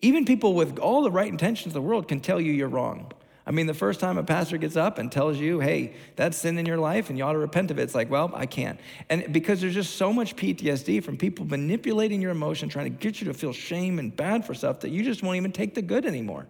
even 0.00 0.24
people 0.24 0.54
with 0.54 0.78
all 0.78 1.02
the 1.02 1.12
right 1.12 1.28
intentions 1.28 1.68
of 1.68 1.74
the 1.74 1.82
world, 1.82 2.08
can 2.08 2.20
tell 2.20 2.40
you 2.40 2.52
you're 2.52 2.68
wrong. 2.68 3.12
I 3.48 3.50
mean, 3.50 3.66
the 3.66 3.72
first 3.72 3.98
time 3.98 4.18
a 4.18 4.22
pastor 4.22 4.58
gets 4.58 4.76
up 4.76 4.98
and 4.98 5.10
tells 5.10 5.38
you, 5.38 5.58
hey, 5.58 5.94
that's 6.16 6.36
sin 6.36 6.58
in 6.58 6.66
your 6.66 6.76
life 6.76 7.08
and 7.08 7.16
you 7.16 7.24
ought 7.24 7.32
to 7.32 7.38
repent 7.38 7.70
of 7.70 7.78
it, 7.78 7.82
it's 7.82 7.94
like, 7.94 8.10
well, 8.10 8.30
I 8.34 8.44
can't. 8.44 8.78
And 9.08 9.32
because 9.32 9.62
there's 9.62 9.72
just 9.72 9.96
so 9.96 10.12
much 10.12 10.36
PTSD 10.36 11.02
from 11.02 11.16
people 11.16 11.46
manipulating 11.46 12.20
your 12.20 12.30
emotion, 12.30 12.68
trying 12.68 12.84
to 12.84 12.90
get 12.90 13.22
you 13.22 13.26
to 13.28 13.32
feel 13.32 13.54
shame 13.54 13.98
and 13.98 14.14
bad 14.14 14.44
for 14.44 14.52
stuff 14.52 14.80
that 14.80 14.90
you 14.90 15.02
just 15.02 15.22
won't 15.22 15.38
even 15.38 15.50
take 15.50 15.74
the 15.74 15.80
good 15.80 16.04
anymore. 16.04 16.46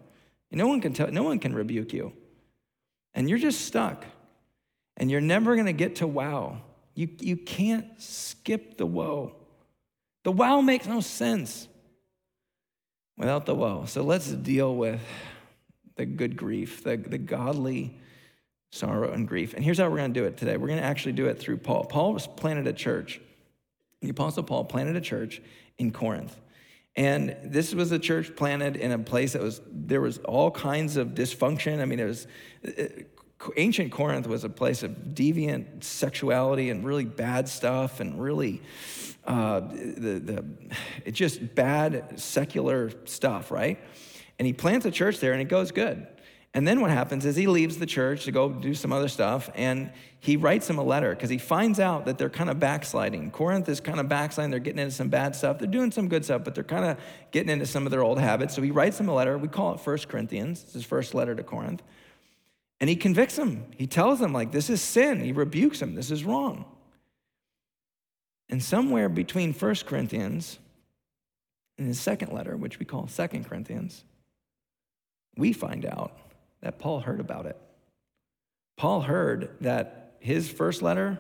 No 0.51 0.67
one 0.67 0.81
can 0.81 0.93
tell, 0.93 1.07
no 1.07 1.23
one 1.23 1.39
can 1.39 1.55
rebuke 1.55 1.93
you. 1.93 2.13
And 3.15 3.29
you're 3.29 3.39
just 3.39 3.61
stuck. 3.61 4.05
And 4.97 5.09
you're 5.09 5.21
never 5.21 5.55
gonna 5.55 5.73
get 5.73 5.97
to 5.97 6.07
wow. 6.09 6.63
You, 6.97 7.09
you 7.21 7.37
can't 7.37 7.87
skip 8.03 8.77
the 8.77 8.87
woe. 8.87 9.37
The 10.25 10.33
wow 10.33 10.63
makes 10.63 10.89
no 10.89 11.01
sense 11.01 11.69
without 13.17 13.47
the 13.47 13.55
woe. 13.55 13.85
So 13.87 14.03
let's 14.03 14.27
deal 14.27 14.75
with 14.75 15.01
the 15.99 16.07
good 16.07 16.37
grief, 16.37 16.83
the, 16.85 16.97
the 16.97 17.19
godly 17.19 17.99
sorrow 18.71 19.13
and 19.13 19.29
grief. 19.29 19.53
And 19.53 19.65
here's 19.65 19.79
how 19.79 19.91
we're 19.91 19.97
going 19.97 20.15
to 20.15 20.21
do 20.21 20.27
it 20.27 20.37
today. 20.37 20.57
We're 20.57 20.69
going 20.69 20.79
to 20.79 20.85
actually 20.85 21.13
do 21.13 21.27
it 21.27 21.39
through 21.39 21.59
Paul. 21.59 21.85
Paul 21.85 22.15
was 22.15 22.27
planted 22.27 22.67
a 22.67 22.73
church. 22.73 23.21
The 24.01 24.09
Apostle 24.09 24.45
Paul 24.45 24.65
planted 24.65 24.97
a 24.97 25.01
church 25.01 25.43
in 25.77 25.91
Corinth. 25.91 26.41
And 26.95 27.37
this 27.45 27.75
was 27.75 27.91
a 27.91 27.99
church 27.99 28.35
planted 28.37 28.77
in 28.77 28.93
a 28.93 28.99
place 28.99 29.33
that 29.33 29.43
was, 29.43 29.61
there 29.71 30.01
was 30.01 30.19
all 30.19 30.51
kinds 30.53 30.97
of 30.97 31.09
dysfunction. 31.09 31.81
I 31.81 31.85
mean, 31.85 31.99
it 31.99 32.05
was, 32.05 32.27
it, 32.63 33.11
ancient 33.57 33.91
Corinth 33.91 34.27
was 34.29 34.45
a 34.45 34.49
place 34.49 34.85
of 34.85 34.93
deviant 35.15 35.83
sexuality 35.83 36.71
and 36.71 36.85
really 36.85 37.05
bad 37.05 37.49
stuff 37.49 37.99
and 37.99 38.23
really, 38.23 38.63
uh, 39.25 39.61
the, 39.61 40.45
the, 41.05 41.11
just 41.11 41.55
bad 41.55 42.21
secular 42.21 42.93
stuff, 43.05 43.51
right? 43.51 43.79
And 44.39 44.47
he 44.47 44.53
plants 44.53 44.87
a 44.87 44.91
church 44.91 45.21
there 45.21 45.33
and 45.33 45.43
it 45.43 45.49
goes 45.49 45.73
good. 45.73 46.07
And 46.55 46.67
then 46.67 46.81
what 46.81 46.91
happens 46.91 47.27
is 47.27 47.37
he 47.37 47.47
leaves 47.47 47.77
the 47.79 47.87
church 47.87 48.25
to 48.25 48.33
go 48.33 48.49
do 48.49 48.75
some 48.75 48.93
other 48.93 49.09
stuff 49.09 49.51
and 49.55 49.93
he 50.21 50.37
writes 50.37 50.67
them 50.67 50.79
a 50.79 50.83
letter 50.83 51.11
because 51.15 51.31
he 51.31 51.39
finds 51.39 51.79
out 51.79 52.07
that 52.07 52.19
they're 52.19 52.31
kind 52.31 52.49
of 52.49 52.59
backsliding. 52.59 53.31
Corinth 53.31 53.69
is 53.69 53.81
kind 53.81 54.01
of 54.01 54.09
backsliding. 54.09 54.51
They're 54.51 54.59
getting 54.59 54.81
into 54.81 54.95
some 54.95 55.09
bad 55.09 55.37
stuff. 55.37 55.59
They're 55.59 55.69
doing 55.69 55.93
some 55.93 56.09
good 56.09 56.25
stuff, 56.25 56.43
but 56.45 56.55
they're 56.55 56.65
kind 56.65 56.85
of 56.85 56.99
getting 57.31 57.51
into 57.51 57.67
some 57.67 57.87
of 57.87 57.91
their 57.91 58.03
old 58.03 58.19
habits. 58.19 58.55
So 58.55 58.63
he 58.63 58.71
writes 58.71 58.99
them 58.99 59.09
a 59.09 59.15
letter. 59.15 59.37
We 59.37 59.49
call 59.49 59.75
it 59.75 59.81
First 59.81 60.09
Corinthians. 60.09 60.63
It's 60.65 60.73
his 60.73 60.85
first 60.85 61.15
letter 61.15 61.35
to 61.35 61.43
Corinth. 61.43 61.83
And 62.81 62.89
he 62.89 62.97
convicts 62.97 63.37
them. 63.37 63.67
He 63.77 63.87
tells 63.87 64.19
them, 64.19 64.33
like, 64.33 64.51
this 64.51 64.71
is 64.71 64.81
sin. 64.81 65.21
He 65.21 65.33
rebukes 65.33 65.81
them. 65.81 65.95
This 65.95 66.11
is 66.11 66.25
wrong. 66.25 66.65
And 68.49 68.63
somewhere 68.63 69.09
between 69.09 69.53
First 69.53 69.87
Corinthians 69.87 70.59
and 71.77 71.87
his 71.87 72.01
second 72.01 72.33
letter, 72.33 72.57
which 72.57 72.79
we 72.79 72.87
call 72.87 73.07
Second 73.09 73.49
Corinthians, 73.49 74.05
we 75.39 75.53
find 75.55 75.87
out 75.87 76.17
that 76.61 76.79
Paul 76.79 77.01
heard 77.01 77.21
about 77.21 77.47
it. 77.47 77.57
Paul 78.77 79.01
heard 79.01 79.51
that 79.63 80.17
his 80.21 80.51
first 80.51 80.83
letter, 80.83 81.19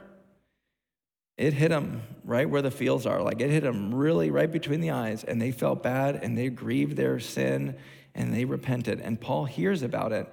it 1.37 1.55
hit 1.55 1.71
him 1.71 2.03
right 2.25 2.49
where 2.51 2.63
the 2.63 2.71
feels 2.71 3.07
are. 3.07 3.23
Like 3.23 3.41
it 3.41 3.51
hit 3.51 3.65
him 3.65 3.95
really 3.95 4.31
right 4.31 4.51
between 4.51 4.81
the 4.81 4.91
eyes, 4.91 5.25
and 5.25 5.41
they 5.41 5.53
felt 5.53 5.83
bad 5.83 6.17
and 6.23 6.37
they 6.37 6.51
grieved 6.51 6.97
their 6.97 7.19
sin 7.19 7.77
and 8.15 8.35
they 8.35 8.45
repented. 8.45 9.01
And 9.01 9.21
Paul 9.21 9.47
hears 9.47 9.83
about 9.83 10.13
it, 10.13 10.29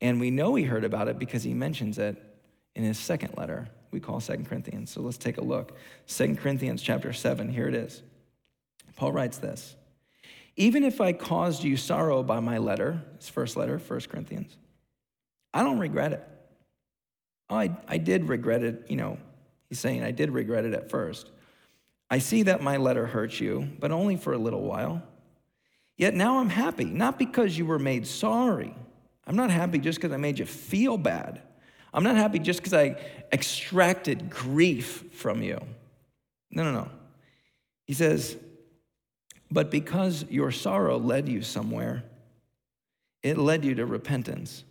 and 0.00 0.20
we 0.20 0.30
know 0.30 0.54
he 0.54 0.64
heard 0.64 0.84
about 0.84 1.08
it 1.08 1.18
because 1.18 1.44
he 1.44 1.54
mentions 1.54 1.98
it 1.98 2.22
in 2.74 2.84
his 2.84 2.98
second 2.98 3.36
letter 3.38 3.68
we 3.90 4.00
call 4.00 4.20
Second 4.20 4.46
Corinthians. 4.46 4.90
So 4.90 5.00
let's 5.00 5.18
take 5.18 5.38
a 5.38 5.44
look. 5.44 5.76
Second 6.06 6.38
Corinthians 6.38 6.82
chapter 6.82 7.12
7, 7.12 7.48
here 7.48 7.68
it 7.68 7.74
is. 7.74 8.02
Paul 8.96 9.12
writes 9.12 9.38
this 9.38 9.76
even 10.58 10.82
if 10.82 11.00
I 11.00 11.12
caused 11.12 11.62
you 11.62 11.76
sorrow 11.76 12.24
by 12.24 12.40
my 12.40 12.58
letter, 12.58 13.00
his 13.16 13.28
first 13.28 13.56
letter, 13.56 13.78
1 13.78 14.00
Corinthians, 14.10 14.56
I 15.54 15.62
don't 15.62 15.78
regret 15.78 16.12
it. 16.12 16.28
I, 17.48 17.74
I 17.86 17.98
did 17.98 18.28
regret 18.28 18.64
it, 18.64 18.84
you 18.88 18.96
know, 18.96 19.18
he's 19.68 19.78
saying 19.78 20.02
I 20.02 20.10
did 20.10 20.30
regret 20.32 20.64
it 20.64 20.74
at 20.74 20.90
first. 20.90 21.30
I 22.10 22.18
see 22.18 22.42
that 22.42 22.60
my 22.60 22.76
letter 22.76 23.06
hurt 23.06 23.38
you, 23.38 23.68
but 23.78 23.92
only 23.92 24.16
for 24.16 24.32
a 24.32 24.38
little 24.38 24.62
while. 24.62 25.00
Yet 25.96 26.14
now 26.14 26.38
I'm 26.38 26.50
happy, 26.50 26.86
not 26.86 27.18
because 27.18 27.56
you 27.56 27.64
were 27.64 27.78
made 27.78 28.06
sorry. 28.06 28.74
I'm 29.26 29.36
not 29.36 29.50
happy 29.50 29.78
just 29.78 29.98
because 29.98 30.12
I 30.12 30.16
made 30.16 30.40
you 30.40 30.44
feel 30.44 30.98
bad. 30.98 31.40
I'm 31.94 32.02
not 32.02 32.16
happy 32.16 32.40
just 32.40 32.60
because 32.60 32.74
I 32.74 33.00
extracted 33.32 34.28
grief 34.28 35.04
from 35.12 35.40
you. 35.40 35.60
No, 36.50 36.64
no, 36.64 36.72
no. 36.72 36.90
He 37.84 37.94
says, 37.94 38.36
but 39.50 39.70
because 39.70 40.24
your 40.28 40.50
sorrow 40.50 40.98
led 40.98 41.28
you 41.28 41.42
somewhere, 41.42 42.04
it 43.22 43.38
led 43.38 43.64
you 43.64 43.74
to 43.76 43.86
repentance. 43.86 44.64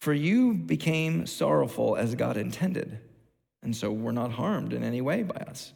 For 0.00 0.12
you 0.12 0.54
became 0.54 1.26
sorrowful 1.26 1.96
as 1.96 2.14
God 2.14 2.36
intended, 2.36 3.00
and 3.62 3.74
so 3.74 3.90
we're 3.90 4.12
not 4.12 4.32
harmed 4.32 4.72
in 4.72 4.84
any 4.84 5.00
way 5.00 5.22
by 5.22 5.36
us. 5.36 5.72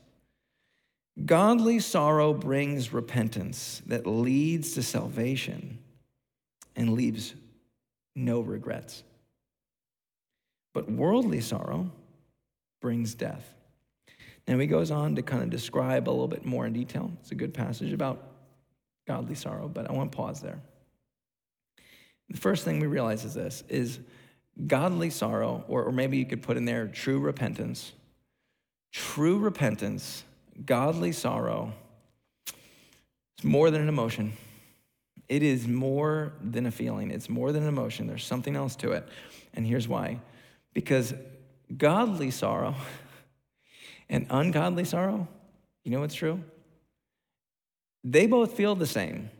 Godly 1.25 1.81
sorrow 1.81 2.33
brings 2.33 2.93
repentance 2.93 3.83
that 3.87 4.07
leads 4.07 4.73
to 4.75 4.83
salvation 4.83 5.79
and 6.77 6.95
leaves 6.95 7.35
no 8.15 8.41
regrets. 8.41 9.03
But 10.73 10.91
worldly 10.91 11.41
sorrow 11.41 11.91
brings 12.81 13.15
death. 13.15 13.55
And 14.47 14.61
he 14.61 14.67
goes 14.67 14.91
on 14.91 15.17
to 15.17 15.23
kind 15.23 15.43
of 15.43 15.51
describe 15.51 16.09
a 16.09 16.11
little 16.11 16.29
bit 16.29 16.45
more 16.45 16.67
in 16.67 16.73
detail. 16.73 17.13
It's 17.21 17.31
a 17.31 17.35
good 17.35 17.55
passage 17.55 17.93
about 17.93 18.27
godly 19.07 19.35
sorrow, 19.35 19.69
but 19.69 19.89
I 19.89 19.93
want 19.93 20.13
to 20.13 20.17
pause 20.17 20.41
there. 20.41 20.61
The 22.29 22.39
first 22.39 22.65
thing 22.65 22.81
we 22.81 22.87
realize 22.87 23.25
is 23.25 23.35
this 23.35 23.65
is 23.69 23.99
godly 24.67 25.11
sorrow, 25.11 25.65
or, 25.69 25.85
or 25.85 25.93
maybe 25.93 26.17
you 26.17 26.27
could 26.27 26.43
put 26.43 26.57
in 26.57 26.65
there 26.65 26.87
true 26.87 27.19
repentance. 27.19 27.93
True 28.93 29.39
repentance, 29.39 30.25
godly 30.65 31.13
sorrow, 31.13 31.73
it's 33.41 33.45
more 33.47 33.71
than 33.71 33.81
an 33.81 33.89
emotion. 33.89 34.35
It 35.27 35.43
is 35.43 35.67
more 35.67 36.35
than 36.43 36.67
a 36.67 36.71
feeling. 36.71 37.11
It's 37.11 37.31
more 37.31 37.53
than 37.53 37.63
an 37.63 37.71
emotion. 37.71 38.07
There's 38.07 38.27
something 38.27 38.55
else 38.55 38.77
to 38.77 38.93
it. 38.93 39.09
And 39.55 39.67
here's 39.67 39.89
why. 39.89 40.21
Because 40.75 41.15
godly 41.75 42.31
sorrow 42.31 42.75
and 44.11 44.27
ungodly 44.29 44.85
sorrow, 44.85 45.27
you 45.85 45.91
know 45.91 46.01
what's 46.01 46.15
true? 46.15 46.43
They 48.05 48.27
both 48.27 48.53
feel 48.55 48.75
the 48.75 48.87
same. 48.87 49.31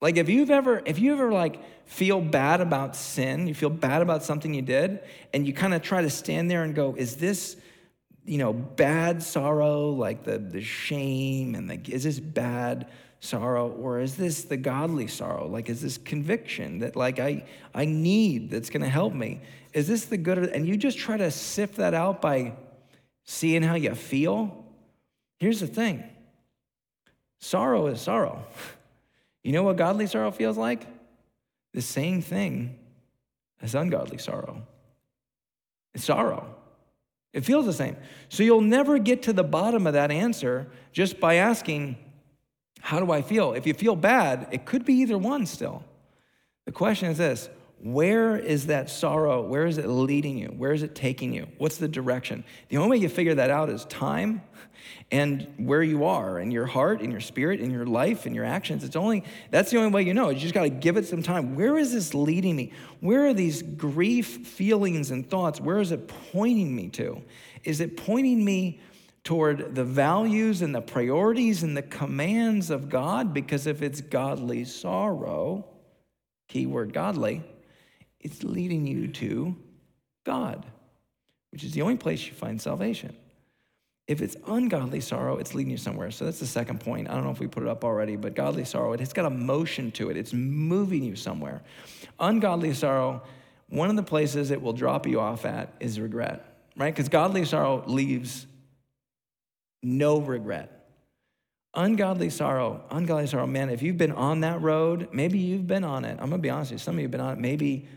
Like 0.00 0.16
if 0.16 0.28
you've 0.28 0.50
ever, 0.50 0.82
if 0.84 0.98
you 0.98 1.12
ever 1.12 1.30
like 1.30 1.60
feel 1.86 2.20
bad 2.20 2.60
about 2.60 2.96
sin, 2.96 3.46
you 3.46 3.54
feel 3.54 3.70
bad 3.70 4.02
about 4.02 4.24
something 4.24 4.52
you 4.52 4.62
did, 4.62 5.00
and 5.32 5.46
you 5.46 5.52
kind 5.52 5.74
of 5.74 5.82
try 5.82 6.02
to 6.02 6.10
stand 6.10 6.50
there 6.50 6.64
and 6.64 6.74
go, 6.74 6.96
is 6.96 7.16
this, 7.16 7.56
you 8.24 8.38
know, 8.38 8.52
bad 8.52 9.22
sorrow, 9.22 9.90
like 9.90 10.24
the, 10.24 10.38
the 10.38 10.62
shame 10.62 11.54
and 11.54 11.70
the, 11.70 11.80
is 11.92 12.02
this 12.02 12.18
bad 12.18 12.88
sorrow, 13.20 13.68
or 13.70 14.00
is 14.00 14.16
this 14.16 14.44
the 14.44 14.56
godly 14.56 15.06
sorrow? 15.06 15.46
Like, 15.46 15.68
is 15.68 15.80
this 15.80 15.98
conviction 15.98 16.80
that 16.80 16.96
like 16.96 17.20
I, 17.20 17.44
I 17.72 17.84
need 17.84 18.50
that's 18.50 18.70
gonna 18.70 18.88
help 18.88 19.12
me? 19.14 19.40
Is 19.72 19.86
this 19.86 20.06
the 20.06 20.16
good, 20.16 20.38
and 20.38 20.66
you 20.66 20.76
just 20.76 20.98
try 20.98 21.16
to 21.16 21.30
sift 21.30 21.76
that 21.76 21.94
out 21.94 22.20
by 22.20 22.54
seeing 23.24 23.62
how 23.62 23.74
you 23.74 23.94
feel. 23.94 24.64
Here's 25.38 25.60
the 25.60 25.66
thing 25.66 26.04
sorrow 27.38 27.86
is 27.88 28.00
sorrow. 28.00 28.44
You 29.44 29.50
know 29.50 29.64
what 29.64 29.76
godly 29.76 30.06
sorrow 30.06 30.30
feels 30.30 30.56
like? 30.56 30.86
The 31.74 31.82
same 31.82 32.22
thing 32.22 32.78
as 33.60 33.74
ungodly 33.74 34.18
sorrow. 34.18 34.62
It's 35.94 36.04
sorrow. 36.04 36.54
It 37.32 37.44
feels 37.44 37.66
the 37.66 37.72
same. 37.72 37.96
So 38.28 38.42
you'll 38.42 38.60
never 38.60 38.98
get 38.98 39.22
to 39.24 39.32
the 39.32 39.42
bottom 39.42 39.86
of 39.86 39.94
that 39.94 40.10
answer 40.10 40.68
just 40.92 41.18
by 41.18 41.34
asking, 41.34 41.96
How 42.80 43.00
do 43.00 43.10
I 43.10 43.22
feel? 43.22 43.52
If 43.52 43.66
you 43.66 43.74
feel 43.74 43.96
bad, 43.96 44.48
it 44.50 44.64
could 44.64 44.84
be 44.84 44.94
either 44.94 45.16
one 45.16 45.46
still. 45.46 45.82
The 46.66 46.72
question 46.72 47.10
is 47.10 47.18
this 47.18 47.48
where 47.82 48.36
is 48.36 48.66
that 48.66 48.88
sorrow? 48.90 49.42
Where 49.42 49.66
is 49.66 49.76
it 49.76 49.88
leading 49.88 50.38
you? 50.38 50.48
Where 50.48 50.72
is 50.72 50.84
it 50.84 50.94
taking 50.94 51.34
you? 51.34 51.48
What's 51.58 51.78
the 51.78 51.88
direction? 51.88 52.44
The 52.68 52.76
only 52.76 52.90
way 52.90 53.02
you 53.02 53.08
figure 53.08 53.34
that 53.34 53.50
out 53.50 53.70
is 53.70 53.84
time 53.86 54.42
and 55.10 55.46
where 55.56 55.82
you 55.82 56.04
are 56.04 56.38
in 56.38 56.52
your 56.52 56.66
heart, 56.66 57.00
in 57.00 57.10
your 57.10 57.20
spirit, 57.20 57.60
in 57.60 57.72
your 57.72 57.84
life, 57.84 58.24
in 58.24 58.34
your 58.34 58.44
actions. 58.44 58.84
It's 58.84 58.94
only 58.94 59.24
that's 59.50 59.72
the 59.72 59.78
only 59.78 59.90
way 59.90 60.02
you 60.02 60.14
know. 60.14 60.30
You 60.30 60.38
just 60.38 60.54
got 60.54 60.62
to 60.62 60.70
give 60.70 60.96
it 60.96 61.06
some 61.06 61.24
time. 61.24 61.56
Where 61.56 61.76
is 61.76 61.92
this 61.92 62.14
leading 62.14 62.54
me? 62.54 62.72
Where 63.00 63.26
are 63.26 63.34
these 63.34 63.62
grief 63.62 64.46
feelings 64.46 65.10
and 65.10 65.28
thoughts? 65.28 65.60
Where 65.60 65.80
is 65.80 65.90
it 65.90 66.06
pointing 66.32 66.74
me 66.74 66.88
to? 66.90 67.20
Is 67.64 67.80
it 67.80 67.96
pointing 67.96 68.44
me 68.44 68.80
toward 69.24 69.74
the 69.74 69.84
values 69.84 70.62
and 70.62 70.72
the 70.72 70.80
priorities 70.80 71.64
and 71.64 71.76
the 71.76 71.82
commands 71.82 72.70
of 72.70 72.88
God? 72.88 73.34
Because 73.34 73.66
if 73.66 73.82
it's 73.82 74.00
godly 74.00 74.64
sorrow, 74.64 75.66
keyword 76.48 76.92
godly, 76.92 77.42
it's 78.22 78.42
leading 78.42 78.86
you 78.86 79.08
to 79.08 79.56
God, 80.24 80.64
which 81.50 81.64
is 81.64 81.72
the 81.72 81.82
only 81.82 81.96
place 81.96 82.26
you 82.26 82.32
find 82.32 82.60
salvation. 82.60 83.14
If 84.08 84.20
it's 84.20 84.36
ungodly 84.46 85.00
sorrow, 85.00 85.36
it's 85.36 85.54
leading 85.54 85.70
you 85.70 85.76
somewhere. 85.76 86.10
So 86.10 86.24
that's 86.24 86.40
the 86.40 86.46
second 86.46 86.80
point. 86.80 87.08
I 87.08 87.14
don't 87.14 87.24
know 87.24 87.30
if 87.30 87.38
we 87.38 87.46
put 87.46 87.62
it 87.62 87.68
up 87.68 87.84
already, 87.84 88.16
but 88.16 88.34
godly 88.34 88.64
sorrow, 88.64 88.92
it's 88.92 89.12
got 89.12 89.26
a 89.26 89.30
motion 89.30 89.92
to 89.92 90.10
it. 90.10 90.16
It's 90.16 90.32
moving 90.32 91.04
you 91.04 91.14
somewhere. 91.14 91.62
Ungodly 92.18 92.74
sorrow, 92.74 93.22
one 93.68 93.90
of 93.90 93.96
the 93.96 94.02
places 94.02 94.50
it 94.50 94.60
will 94.60 94.72
drop 94.72 95.06
you 95.06 95.20
off 95.20 95.44
at 95.44 95.72
is 95.80 96.00
regret, 96.00 96.44
right? 96.76 96.92
Because 96.94 97.08
godly 97.08 97.44
sorrow 97.44 97.84
leaves 97.86 98.46
no 99.82 100.18
regret. 100.18 100.90
Ungodly 101.74 102.28
sorrow, 102.28 102.84
ungodly 102.90 103.26
sorrow, 103.26 103.46
man, 103.46 103.70
if 103.70 103.80
you've 103.80 103.96
been 103.96 104.12
on 104.12 104.40
that 104.40 104.60
road, 104.60 105.08
maybe 105.12 105.38
you've 105.38 105.66
been 105.66 105.84
on 105.84 106.04
it. 106.04 106.18
I'm 106.20 106.28
gonna 106.28 106.38
be 106.38 106.50
honest 106.50 106.70
with 106.70 106.80
you, 106.80 106.84
some 106.84 106.96
of 106.96 107.00
you 107.00 107.04
have 107.04 107.10
been 107.10 107.20
on 107.20 107.32
it 107.32 107.38
maybe 107.38 107.88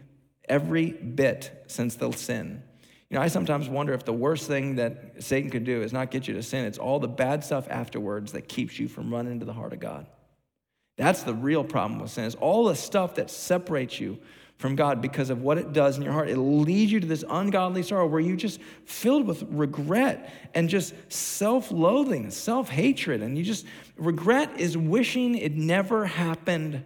every 0.48 0.92
bit 0.92 1.66
since 1.68 1.96
the 1.96 2.12
sin. 2.12 2.64
You 3.10 3.18
know, 3.18 3.22
I 3.22 3.28
sometimes 3.28 3.70
wonder 3.70 3.94
if 3.94 4.04
the 4.04 4.14
worst 4.14 4.48
thing 4.48 4.76
that 4.76 5.24
Satan 5.24 5.50
could 5.50 5.64
do 5.64 5.82
is 5.82 5.94
not 5.94 6.12
get 6.12 6.28
you 6.28 6.34
to 6.34 6.44
sin, 6.44 6.66
it's 6.66 6.78
all 6.78 7.00
the 7.00 7.08
bad 7.08 7.44
stuff 7.44 7.68
afterwards 7.70 8.32
that 8.32 8.48
keeps 8.48 8.80
you 8.80 8.88
from 8.88 9.14
running 9.14 9.40
to 9.40 9.46
the 9.46 9.54
heart 9.54 9.74
of 9.74 9.80
God. 9.80 10.08
That's 10.98 11.24
the 11.24 11.34
real 11.34 11.64
problem 11.64 12.00
with 12.00 12.12
sin, 12.12 12.26
is 12.26 12.36
all 12.36 12.66
the 12.66 12.76
stuff 12.76 13.16
that 13.16 13.30
separates 13.30 14.00
you 14.00 14.18
from 14.58 14.76
God 14.76 15.02
because 15.02 15.30
of 15.30 15.42
what 15.42 15.58
it 15.58 15.74
does 15.74 15.98
in 15.98 16.04
your 16.04 16.14
heart. 16.14 16.30
It 16.30 16.38
leads 16.38 16.92
you 16.92 17.02
to 17.02 17.08
this 17.08 17.26
ungodly 17.30 17.84
sorrow 17.84 18.08
where 18.08 18.22
you 18.22 18.38
just 18.38 18.62
filled 18.86 19.28
with 19.28 19.44
regret 19.50 20.34
and 20.54 20.70
just 20.70 20.94
self-loathing, 21.10 22.32
self-hatred, 22.32 23.22
and 23.22 23.38
you 23.38 23.44
just 23.44 23.66
regret 23.98 24.58
is 24.58 24.78
wishing 24.78 25.36
it 25.36 25.56
never 25.56 26.06
happened 26.06 26.84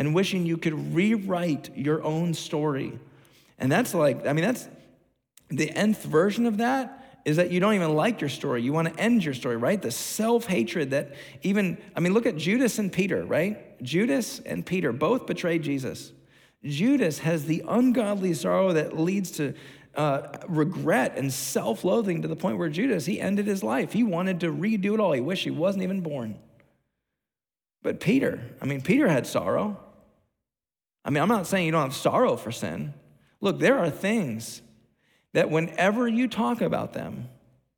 and 0.00 0.14
wishing 0.14 0.46
you 0.46 0.56
could 0.56 0.94
rewrite 0.94 1.76
your 1.76 2.02
own 2.02 2.32
story. 2.32 2.98
And 3.58 3.70
that's 3.70 3.92
like, 3.92 4.26
I 4.26 4.32
mean, 4.32 4.46
that's 4.46 4.66
the 5.50 5.70
nth 5.70 6.02
version 6.04 6.46
of 6.46 6.56
that 6.56 7.20
is 7.26 7.36
that 7.36 7.50
you 7.50 7.60
don't 7.60 7.74
even 7.74 7.92
like 7.94 8.22
your 8.22 8.30
story. 8.30 8.62
You 8.62 8.72
want 8.72 8.88
to 8.88 8.98
end 8.98 9.22
your 9.22 9.34
story, 9.34 9.58
right? 9.58 9.80
The 9.80 9.90
self 9.90 10.46
hatred 10.46 10.92
that 10.92 11.12
even, 11.42 11.76
I 11.94 12.00
mean, 12.00 12.14
look 12.14 12.24
at 12.24 12.38
Judas 12.38 12.78
and 12.78 12.90
Peter, 12.90 13.26
right? 13.26 13.78
Judas 13.82 14.40
and 14.40 14.64
Peter 14.64 14.90
both 14.90 15.26
betrayed 15.26 15.62
Jesus. 15.62 16.12
Judas 16.64 17.18
has 17.18 17.44
the 17.44 17.62
ungodly 17.68 18.32
sorrow 18.32 18.72
that 18.72 18.98
leads 18.98 19.32
to 19.32 19.52
uh, 19.94 20.28
regret 20.48 21.18
and 21.18 21.30
self 21.30 21.84
loathing 21.84 22.22
to 22.22 22.28
the 22.28 22.36
point 22.36 22.56
where 22.56 22.70
Judas, 22.70 23.04
he 23.04 23.20
ended 23.20 23.46
his 23.46 23.62
life. 23.62 23.92
He 23.92 24.02
wanted 24.02 24.40
to 24.40 24.46
redo 24.50 24.94
it 24.94 25.00
all. 25.00 25.12
He 25.12 25.20
wished 25.20 25.44
he 25.44 25.50
wasn't 25.50 25.84
even 25.84 26.00
born. 26.00 26.38
But 27.82 28.00
Peter, 28.00 28.40
I 28.62 28.64
mean, 28.64 28.80
Peter 28.80 29.06
had 29.06 29.26
sorrow. 29.26 29.78
I 31.04 31.10
mean, 31.10 31.22
I'm 31.22 31.28
not 31.28 31.46
saying 31.46 31.66
you 31.66 31.72
don't 31.72 31.82
have 31.82 31.94
sorrow 31.94 32.36
for 32.36 32.52
sin. 32.52 32.94
Look, 33.40 33.58
there 33.58 33.78
are 33.78 33.90
things 33.90 34.62
that 35.32 35.50
whenever 35.50 36.06
you 36.08 36.28
talk 36.28 36.60
about 36.60 36.92
them 36.92 37.28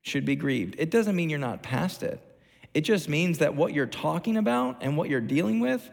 should 0.02 0.24
be 0.24 0.37
grieved. 0.37 0.74
It 0.78 0.90
doesn't 0.90 1.14
mean 1.14 1.30
you're 1.30 1.38
not 1.38 1.62
past 1.62 2.02
it. 2.02 2.20
It 2.74 2.82
just 2.82 3.08
means 3.08 3.38
that 3.38 3.54
what 3.54 3.72
you're 3.72 3.87
talking 3.87 4.37
about 4.37 4.78
and 4.80 4.96
what 4.96 5.08
you're 5.08 5.20
dealing 5.20 5.61
with 5.61 5.88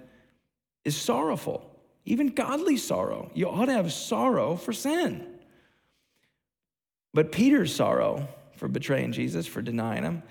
is 0.86 0.96
sorrowful, 0.96 1.70
even 2.06 2.30
godly 2.30 2.78
sorrow. 2.78 3.30
You 3.34 3.50
ought 3.50 3.66
to 3.66 3.74
have 3.74 3.92
sorrow 3.92 4.56
for 4.56 4.74
sin. 4.74 5.28
But 7.14 7.32
Peter's 7.32 7.76
sorrow 7.76 8.28
for 8.56 8.68
betraying 8.68 9.12
Jesus, 9.12 9.46
for 9.46 9.62
denying 9.62 10.04
him, 10.04 10.24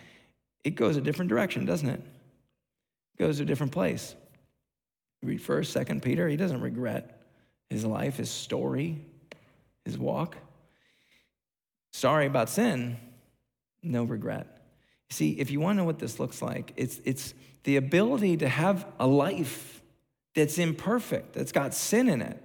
it 0.65 0.75
goes 0.75 0.97
a 0.97 1.01
different 1.01 1.29
direction, 1.29 1.65
doesn't 1.65 1.89
it? 1.89 2.01
It 2.01 3.23
goes 3.23 3.41
a 3.41 3.45
different 3.45 3.73
place. 3.73 4.15
Read 5.23 5.43
first, 5.43 5.73
second 5.73 6.03
Peter, 6.03 6.29
he 6.29 6.37
doesn't 6.37 6.61
regret 6.61 7.23
his 7.69 7.85
life, 7.85 8.17
his 8.17 8.31
story, 8.31 9.05
his 9.85 9.99
walk. 9.99 10.37
Sorry 11.93 12.27
about 12.27 12.49
sin, 12.49 12.97
no 13.83 14.05
regret. 14.05 14.59
See, 15.11 15.33
if 15.33 15.51
you 15.51 15.61
want 15.61 15.77
to 15.77 15.83
know 15.83 15.87
what 15.87 15.99
this 15.99 16.21
looks 16.21 16.43
like, 16.43 16.73
it's, 16.77 17.01
it's 17.05 17.35
the 17.65 17.77
ability 17.77 18.37
to 18.39 18.49
have 18.49 18.87
a 19.01 19.07
life 19.07 19.83
that's 20.35 20.59
imperfect, 20.59 21.33
that's 21.33 21.53
got 21.53 21.75
sin 21.75 22.09
in 22.09 22.23
it. 22.23 22.43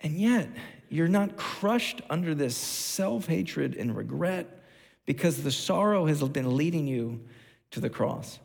And 0.00 0.18
yet, 0.18 0.48
you're 0.88 1.08
not 1.08 1.36
crushed 1.36 2.02
under 2.10 2.34
this 2.34 2.56
self 2.56 3.26
hatred 3.26 3.76
and 3.76 3.96
regret 3.96 4.62
because 5.06 5.42
the 5.42 5.50
sorrow 5.50 6.06
has 6.06 6.22
been 6.22 6.56
leading 6.56 6.86
you 6.86 7.20
to 7.70 7.80
the 7.80 7.90
cross. 7.90 8.38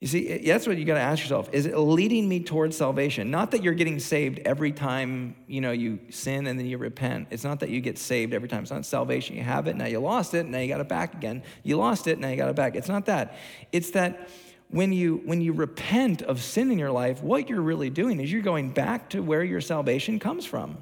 You 0.00 0.06
see, 0.06 0.38
that's 0.38 0.64
what 0.64 0.78
you 0.78 0.84
got 0.84 0.94
to 0.94 1.00
ask 1.00 1.20
yourself. 1.22 1.48
Is 1.52 1.66
it 1.66 1.76
leading 1.76 2.28
me 2.28 2.38
towards 2.38 2.76
salvation? 2.76 3.32
Not 3.32 3.50
that 3.50 3.64
you're 3.64 3.74
getting 3.74 3.98
saved 3.98 4.38
every 4.44 4.70
time, 4.70 5.34
you 5.48 5.60
know, 5.60 5.72
you 5.72 5.98
sin 6.10 6.46
and 6.46 6.56
then 6.56 6.66
you 6.66 6.78
repent. 6.78 7.28
It's 7.30 7.42
not 7.42 7.58
that 7.60 7.70
you 7.70 7.80
get 7.80 7.98
saved 7.98 8.32
every 8.32 8.48
time. 8.48 8.62
It's 8.62 8.70
not 8.70 8.86
salvation. 8.86 9.34
You 9.34 9.42
have 9.42 9.66
it, 9.66 9.74
now 9.74 9.86
you 9.86 9.98
lost 9.98 10.34
it, 10.34 10.46
now 10.46 10.58
you 10.58 10.68
got 10.68 10.80
it 10.80 10.88
back 10.88 11.14
again. 11.14 11.42
You 11.64 11.78
lost 11.78 12.06
it, 12.06 12.20
now 12.20 12.28
you 12.28 12.36
got 12.36 12.48
it 12.48 12.54
back. 12.54 12.76
It's 12.76 12.88
not 12.88 13.06
that. 13.06 13.36
It's 13.72 13.90
that 13.90 14.28
when 14.70 14.92
you 14.92 15.22
when 15.24 15.40
you 15.40 15.52
repent 15.52 16.22
of 16.22 16.42
sin 16.42 16.70
in 16.70 16.78
your 16.78 16.92
life, 16.92 17.20
what 17.22 17.48
you're 17.48 17.62
really 17.62 17.90
doing 17.90 18.20
is 18.20 18.30
you're 18.30 18.42
going 18.42 18.70
back 18.70 19.10
to 19.10 19.20
where 19.20 19.42
your 19.42 19.60
salvation 19.60 20.20
comes 20.20 20.44
from. 20.44 20.78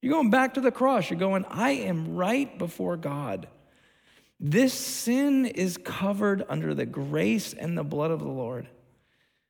You're 0.00 0.12
going 0.12 0.30
back 0.30 0.54
to 0.54 0.60
the 0.60 0.70
cross. 0.70 1.10
You're 1.10 1.18
going, 1.18 1.44
I 1.48 1.70
am 1.70 2.14
right 2.14 2.56
before 2.58 2.96
God. 2.96 3.48
This 4.46 4.74
sin 4.74 5.46
is 5.46 5.78
covered 5.78 6.44
under 6.50 6.74
the 6.74 6.84
grace 6.84 7.54
and 7.54 7.78
the 7.78 7.82
blood 7.82 8.10
of 8.10 8.20
the 8.20 8.28
Lord. 8.28 8.68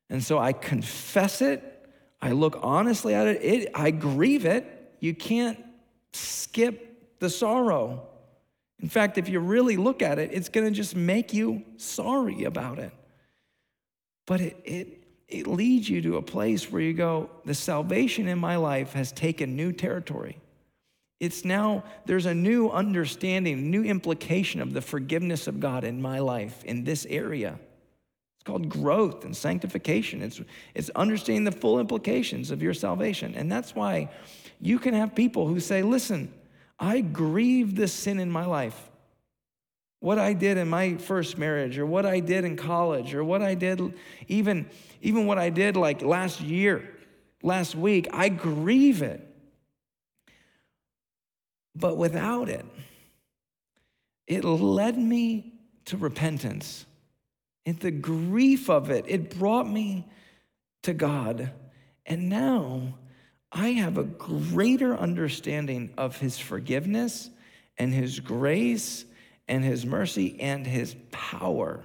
And 0.08 0.22
so 0.22 0.38
I 0.38 0.52
confess 0.52 1.42
it. 1.42 1.88
I 2.22 2.30
look 2.30 2.60
honestly 2.62 3.12
at 3.12 3.26
it. 3.26 3.42
it 3.42 3.70
I 3.74 3.90
grieve 3.90 4.46
it. 4.46 4.94
You 5.00 5.12
can't 5.12 5.58
skip 6.12 7.18
the 7.18 7.28
sorrow. 7.28 8.06
In 8.80 8.88
fact, 8.88 9.18
if 9.18 9.28
you 9.28 9.40
really 9.40 9.76
look 9.76 10.00
at 10.00 10.20
it, 10.20 10.30
it's 10.32 10.48
going 10.48 10.68
to 10.68 10.72
just 10.72 10.94
make 10.94 11.34
you 11.34 11.64
sorry 11.76 12.44
about 12.44 12.78
it. 12.78 12.92
But 14.26 14.42
it, 14.42 14.60
it, 14.64 15.04
it 15.26 15.48
leads 15.48 15.88
you 15.88 16.02
to 16.02 16.18
a 16.18 16.22
place 16.22 16.70
where 16.70 16.80
you 16.80 16.94
go, 16.94 17.30
the 17.44 17.54
salvation 17.54 18.28
in 18.28 18.38
my 18.38 18.54
life 18.54 18.92
has 18.92 19.10
taken 19.10 19.56
new 19.56 19.72
territory. 19.72 20.38
It's 21.24 21.42
now, 21.42 21.84
there's 22.04 22.26
a 22.26 22.34
new 22.34 22.68
understanding, 22.68 23.70
new 23.70 23.82
implication 23.82 24.60
of 24.60 24.74
the 24.74 24.82
forgiveness 24.82 25.46
of 25.46 25.58
God 25.58 25.82
in 25.82 26.02
my 26.02 26.18
life 26.18 26.62
in 26.64 26.84
this 26.84 27.06
area. 27.08 27.58
It's 28.36 28.44
called 28.44 28.68
growth 28.68 29.24
and 29.24 29.34
sanctification. 29.34 30.20
It's, 30.20 30.42
it's 30.74 30.90
understanding 30.90 31.44
the 31.44 31.52
full 31.52 31.80
implications 31.80 32.50
of 32.50 32.62
your 32.62 32.74
salvation. 32.74 33.34
And 33.34 33.50
that's 33.50 33.74
why 33.74 34.10
you 34.60 34.78
can 34.78 34.92
have 34.92 35.14
people 35.14 35.46
who 35.48 35.60
say, 35.60 35.82
listen, 35.82 36.30
I 36.78 37.00
grieve 37.00 37.74
this 37.74 37.94
sin 37.94 38.20
in 38.20 38.30
my 38.30 38.44
life. 38.44 38.90
What 40.00 40.18
I 40.18 40.34
did 40.34 40.58
in 40.58 40.68
my 40.68 40.96
first 40.96 41.38
marriage, 41.38 41.78
or 41.78 41.86
what 41.86 42.04
I 42.04 42.20
did 42.20 42.44
in 42.44 42.56
college, 42.56 43.14
or 43.14 43.24
what 43.24 43.40
I 43.40 43.54
did, 43.54 43.94
even, 44.28 44.68
even 45.00 45.24
what 45.24 45.38
I 45.38 45.48
did 45.48 45.78
like 45.78 46.02
last 46.02 46.42
year, 46.42 46.86
last 47.42 47.74
week, 47.74 48.08
I 48.12 48.28
grieve 48.28 49.00
it. 49.00 49.33
But 51.74 51.96
without 51.96 52.48
it, 52.48 52.64
it 54.26 54.44
led 54.44 54.96
me 54.96 55.54
to 55.86 55.96
repentance. 55.96 56.86
In 57.66 57.76
the 57.76 57.90
grief 57.90 58.70
of 58.70 58.90
it, 58.90 59.04
it 59.08 59.38
brought 59.38 59.68
me 59.68 60.06
to 60.82 60.94
God. 60.94 61.50
And 62.06 62.28
now 62.28 62.94
I 63.50 63.70
have 63.70 63.98
a 63.98 64.04
greater 64.04 64.96
understanding 64.96 65.92
of 65.96 66.18
His 66.18 66.38
forgiveness 66.38 67.30
and 67.78 67.92
His 67.92 68.20
grace 68.20 69.04
and 69.48 69.64
His 69.64 69.84
mercy 69.84 70.40
and 70.40 70.66
His 70.66 70.94
power 71.10 71.84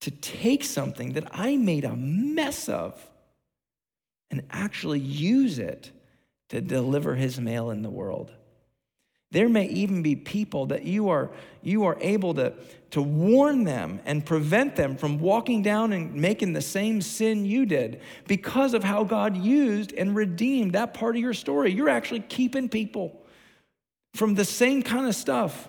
to 0.00 0.10
take 0.10 0.62
something 0.62 1.14
that 1.14 1.28
I 1.32 1.56
made 1.56 1.84
a 1.84 1.96
mess 1.96 2.68
of 2.68 3.04
and 4.30 4.42
actually 4.50 5.00
use 5.00 5.58
it 5.58 5.90
to 6.50 6.60
deliver 6.60 7.14
His 7.14 7.40
mail 7.40 7.70
in 7.70 7.82
the 7.82 7.90
world. 7.90 8.32
There 9.30 9.48
may 9.48 9.66
even 9.66 10.02
be 10.02 10.16
people 10.16 10.66
that 10.66 10.84
you 10.84 11.10
are, 11.10 11.30
you 11.62 11.84
are 11.84 11.98
able 12.00 12.32
to, 12.34 12.54
to 12.92 13.02
warn 13.02 13.64
them 13.64 14.00
and 14.06 14.24
prevent 14.24 14.74
them 14.74 14.96
from 14.96 15.18
walking 15.18 15.62
down 15.62 15.92
and 15.92 16.14
making 16.14 16.54
the 16.54 16.62
same 16.62 17.02
sin 17.02 17.44
you 17.44 17.66
did 17.66 18.00
because 18.26 18.72
of 18.72 18.82
how 18.82 19.04
God 19.04 19.36
used 19.36 19.92
and 19.92 20.16
redeemed 20.16 20.72
that 20.72 20.94
part 20.94 21.14
of 21.14 21.20
your 21.20 21.34
story. 21.34 21.72
You're 21.72 21.90
actually 21.90 22.20
keeping 22.20 22.70
people 22.70 23.20
from 24.14 24.34
the 24.34 24.46
same 24.46 24.82
kind 24.82 25.06
of 25.06 25.14
stuff. 25.14 25.68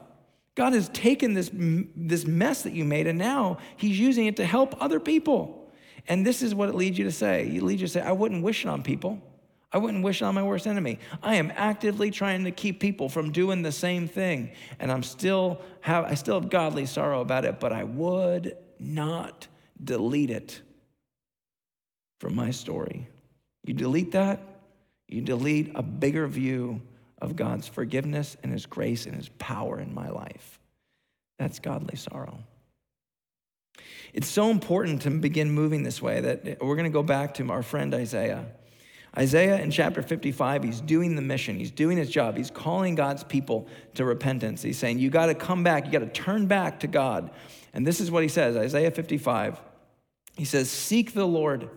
God 0.55 0.71
has 0.73 0.87
taken 0.89 1.33
this, 1.33 1.51
this 1.53 2.25
mess 2.25 2.61
that 2.61 2.73
you 2.73 2.85
made 2.85 3.07
and 3.07 3.19
now 3.19 3.57
He's 3.75 3.99
using 3.99 4.25
it 4.25 4.37
to 4.37 4.45
help 4.45 4.81
other 4.81 5.01
people. 5.01 5.71
And 6.07 6.25
this 6.25 6.41
is 6.41 6.55
what 6.55 6.69
it 6.69 6.75
leads 6.75 6.97
you 6.97 7.03
to 7.03 7.11
say. 7.11 7.45
It 7.47 7.61
leads 7.61 7.81
you 7.81 7.87
to 7.87 7.93
say, 7.93 8.01
I 8.01 8.13
wouldn't 8.13 8.41
wish 8.41 8.63
it 8.63 8.69
on 8.69 8.83
people. 8.83 9.21
I 9.71 9.77
wouldn't 9.77 10.03
wish 10.03 10.21
it 10.21 10.25
on 10.25 10.33
my 10.33 10.41
worst 10.41 10.65
enemy. 10.65 10.99
I 11.21 11.35
am 11.35 11.51
actively 11.55 12.09
trying 12.09 12.45
to 12.45 12.51
keep 12.51 12.79
people 12.79 13.07
from 13.07 13.31
doing 13.31 13.61
the 13.61 13.71
same 13.71 14.07
thing. 14.07 14.51
And 14.79 14.91
I'm 14.91 15.03
still 15.03 15.61
have 15.81 16.05
I 16.05 16.15
still 16.15 16.39
have 16.39 16.49
godly 16.49 16.85
sorrow 16.85 17.21
about 17.21 17.45
it, 17.45 17.59
but 17.59 17.71
I 17.71 17.83
would 17.83 18.57
not 18.79 19.47
delete 19.83 20.31
it 20.31 20.61
from 22.19 22.35
my 22.35 22.51
story. 22.51 23.07
You 23.63 23.73
delete 23.73 24.13
that, 24.13 24.41
you 25.07 25.21
delete 25.21 25.71
a 25.75 25.83
bigger 25.83 26.27
view 26.27 26.81
of 27.21 27.35
God's 27.35 27.67
forgiveness 27.67 28.37
and 28.41 28.51
his 28.51 28.65
grace 28.65 29.05
and 29.05 29.15
his 29.15 29.29
power 29.37 29.79
in 29.79 29.93
my 29.93 30.09
life. 30.09 30.59
That's 31.37 31.59
godly 31.59 31.95
sorrow. 31.95 32.39
It's 34.13 34.27
so 34.27 34.49
important 34.49 35.03
to 35.03 35.11
begin 35.11 35.51
moving 35.51 35.83
this 35.83 36.01
way 36.01 36.21
that 36.21 36.57
we're 36.61 36.75
going 36.75 36.85
to 36.85 36.89
go 36.89 37.03
back 37.03 37.35
to 37.35 37.51
our 37.51 37.61
friend 37.61 37.93
Isaiah. 37.93 38.45
Isaiah 39.17 39.59
in 39.59 39.71
chapter 39.71 40.01
55, 40.01 40.63
he's 40.63 40.81
doing 40.81 41.15
the 41.15 41.21
mission. 41.21 41.57
He's 41.57 41.71
doing 41.71 41.97
his 41.97 42.09
job. 42.09 42.37
He's 42.37 42.51
calling 42.51 42.95
God's 42.95 43.23
people 43.23 43.67
to 43.95 44.05
repentance. 44.05 44.61
He's 44.61 44.77
saying, 44.77 44.99
You 44.99 45.09
got 45.09 45.27
to 45.27 45.35
come 45.35 45.63
back. 45.63 45.85
You 45.85 45.91
got 45.91 45.99
to 45.99 46.07
turn 46.07 46.45
back 46.45 46.81
to 46.81 46.87
God. 46.87 47.31
And 47.73 47.85
this 47.85 47.99
is 47.99 48.11
what 48.11 48.23
he 48.23 48.29
says 48.29 48.55
Isaiah 48.55 48.91
55. 48.91 49.59
He 50.37 50.45
says, 50.45 50.69
Seek 50.69 51.13
the 51.13 51.25
Lord, 51.25 51.69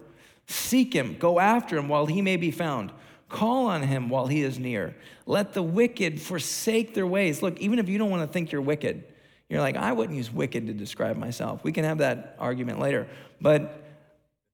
seek 0.47 0.95
him, 0.95 1.17
go 1.19 1.41
after 1.41 1.77
him 1.77 1.89
while 1.89 2.07
he 2.07 2.23
may 2.23 2.37
be 2.37 2.51
found. 2.51 2.93
Call 3.29 3.67
on 3.67 3.83
him 3.83 4.11
while 4.11 4.27
he 4.27 4.43
is 4.43 4.59
near. 4.59 4.95
Let 5.25 5.55
the 5.55 5.63
wicked 5.63 6.21
forsake 6.21 6.93
their 6.93 7.07
ways. 7.07 7.41
Look, 7.41 7.59
even 7.61 7.79
if 7.79 7.89
you 7.89 7.97
don't 7.97 8.11
want 8.11 8.29
to 8.29 8.31
think 8.31 8.53
you're 8.53 8.61
wicked, 8.61 9.05
you're 9.49 9.61
like, 9.61 9.77
I 9.77 9.93
wouldn't 9.93 10.17
use 10.17 10.31
wicked 10.31 10.67
to 10.67 10.75
describe 10.75 11.17
myself. 11.17 11.65
We 11.65 11.73
can 11.73 11.85
have 11.85 11.99
that 11.99 12.37
argument 12.39 12.79
later. 12.79 13.09
But 13.41 13.83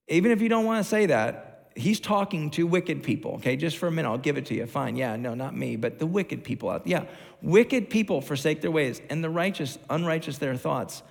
even 0.06 0.30
if 0.30 0.40
you 0.40 0.48
don't 0.48 0.64
want 0.64 0.84
to 0.84 0.88
say 0.88 1.06
that, 1.06 1.47
he's 1.78 2.00
talking 2.00 2.50
to 2.50 2.66
wicked 2.66 3.02
people, 3.02 3.32
okay? 3.34 3.56
Just 3.56 3.78
for 3.78 3.86
a 3.86 3.90
minute, 3.90 4.08
I'll 4.08 4.18
give 4.18 4.36
it 4.36 4.46
to 4.46 4.54
you. 4.54 4.66
Fine. 4.66 4.96
Yeah, 4.96 5.16
no, 5.16 5.34
not 5.34 5.56
me, 5.56 5.76
but 5.76 5.98
the 5.98 6.06
wicked 6.06 6.44
people 6.44 6.68
out. 6.68 6.86
Yeah, 6.86 7.04
wicked 7.40 7.88
people 7.88 8.20
forsake 8.20 8.60
their 8.60 8.70
ways, 8.70 9.00
and 9.08 9.22
the 9.22 9.30
righteous, 9.30 9.78
unrighteous 9.88 10.38
their 10.38 10.56
thoughts. 10.56 11.02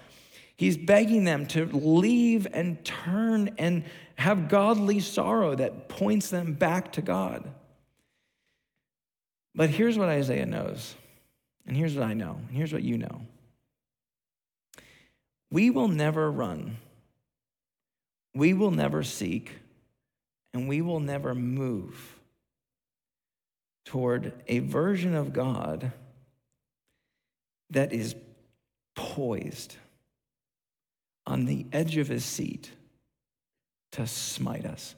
He's 0.56 0.76
begging 0.76 1.24
them 1.24 1.46
to 1.48 1.66
leave 1.66 2.48
and 2.52 2.84
turn 2.84 3.52
and 3.58 3.84
have 4.16 4.50
godly 4.50 5.00
sorrow 5.00 5.56
that 5.56 5.88
points 5.88 6.30
them 6.30 6.54
back 6.54 6.94
to 6.94 7.02
God. 7.02 7.50
But 9.56 9.70
here's 9.70 9.98
what 9.98 10.10
Isaiah 10.10 10.46
knows, 10.46 10.96
and 11.66 11.78
here's 11.78 11.96
what 11.96 12.06
I 12.06 12.14
know, 12.14 12.40
and 12.48 12.58
here's 12.58 12.74
what 12.74 12.84
you 12.84 12.98
know. 12.98 13.22
We 15.50 15.70
will 15.70 15.88
never 15.88 16.30
run, 16.30 16.78
we 18.36 18.54
will 18.54 18.72
never 18.72 19.02
seek 19.04 19.52
and 20.54 20.68
we 20.68 20.82
will 20.82 21.00
never 21.00 21.36
move 21.36 22.20
toward 23.86 24.34
a 24.48 24.60
version 24.60 25.16
of 25.16 25.34
God 25.34 25.92
that 27.70 27.94
is 27.94 28.16
poised 28.96 29.76
on 31.26 31.46
the 31.46 31.66
edge 31.72 31.98
of 31.98 32.08
his 32.08 32.26
seat 32.26 32.72
to 33.92 34.08
smite 34.08 34.66
us. 34.66 34.96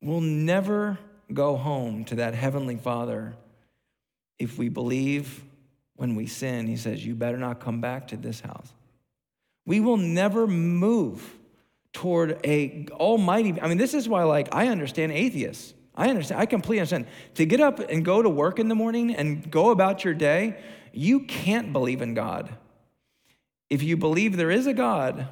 We'll 0.00 0.20
never 0.20 0.98
go 1.32 1.56
home 1.56 2.04
to 2.06 2.16
that 2.16 2.34
heavenly 2.34 2.76
Father 2.76 3.34
if 4.38 4.58
we 4.58 4.68
believe 4.68 5.42
when 5.96 6.14
we 6.14 6.26
sin, 6.26 6.66
he 6.66 6.76
says, 6.76 7.04
You 7.04 7.14
better 7.14 7.36
not 7.36 7.60
come 7.60 7.80
back 7.80 8.08
to 8.08 8.16
this 8.16 8.40
house. 8.40 8.72
We 9.66 9.80
will 9.80 9.96
never 9.96 10.46
move 10.46 11.36
toward 11.92 12.38
a 12.44 12.86
almighty 12.92 13.60
i 13.60 13.68
mean 13.68 13.78
this 13.78 13.94
is 13.94 14.08
why 14.08 14.22
like 14.24 14.48
i 14.52 14.68
understand 14.68 15.12
atheists. 15.12 15.74
I 15.94 16.10
understand 16.10 16.40
i 16.40 16.46
completely 16.46 16.80
understand. 16.80 17.06
To 17.34 17.46
get 17.46 17.60
up 17.60 17.80
and 17.80 18.04
go 18.04 18.22
to 18.22 18.28
work 18.28 18.58
in 18.58 18.68
the 18.68 18.74
morning 18.74 19.14
and 19.14 19.50
go 19.50 19.70
about 19.70 20.04
your 20.04 20.14
day 20.14 20.60
you 20.92 21.20
can't 21.20 21.72
believe 21.72 22.02
in 22.02 22.14
god. 22.14 22.56
If 23.70 23.82
you 23.82 23.96
believe 23.96 24.36
there 24.36 24.50
is 24.50 24.66
a 24.66 24.72
god 24.72 25.28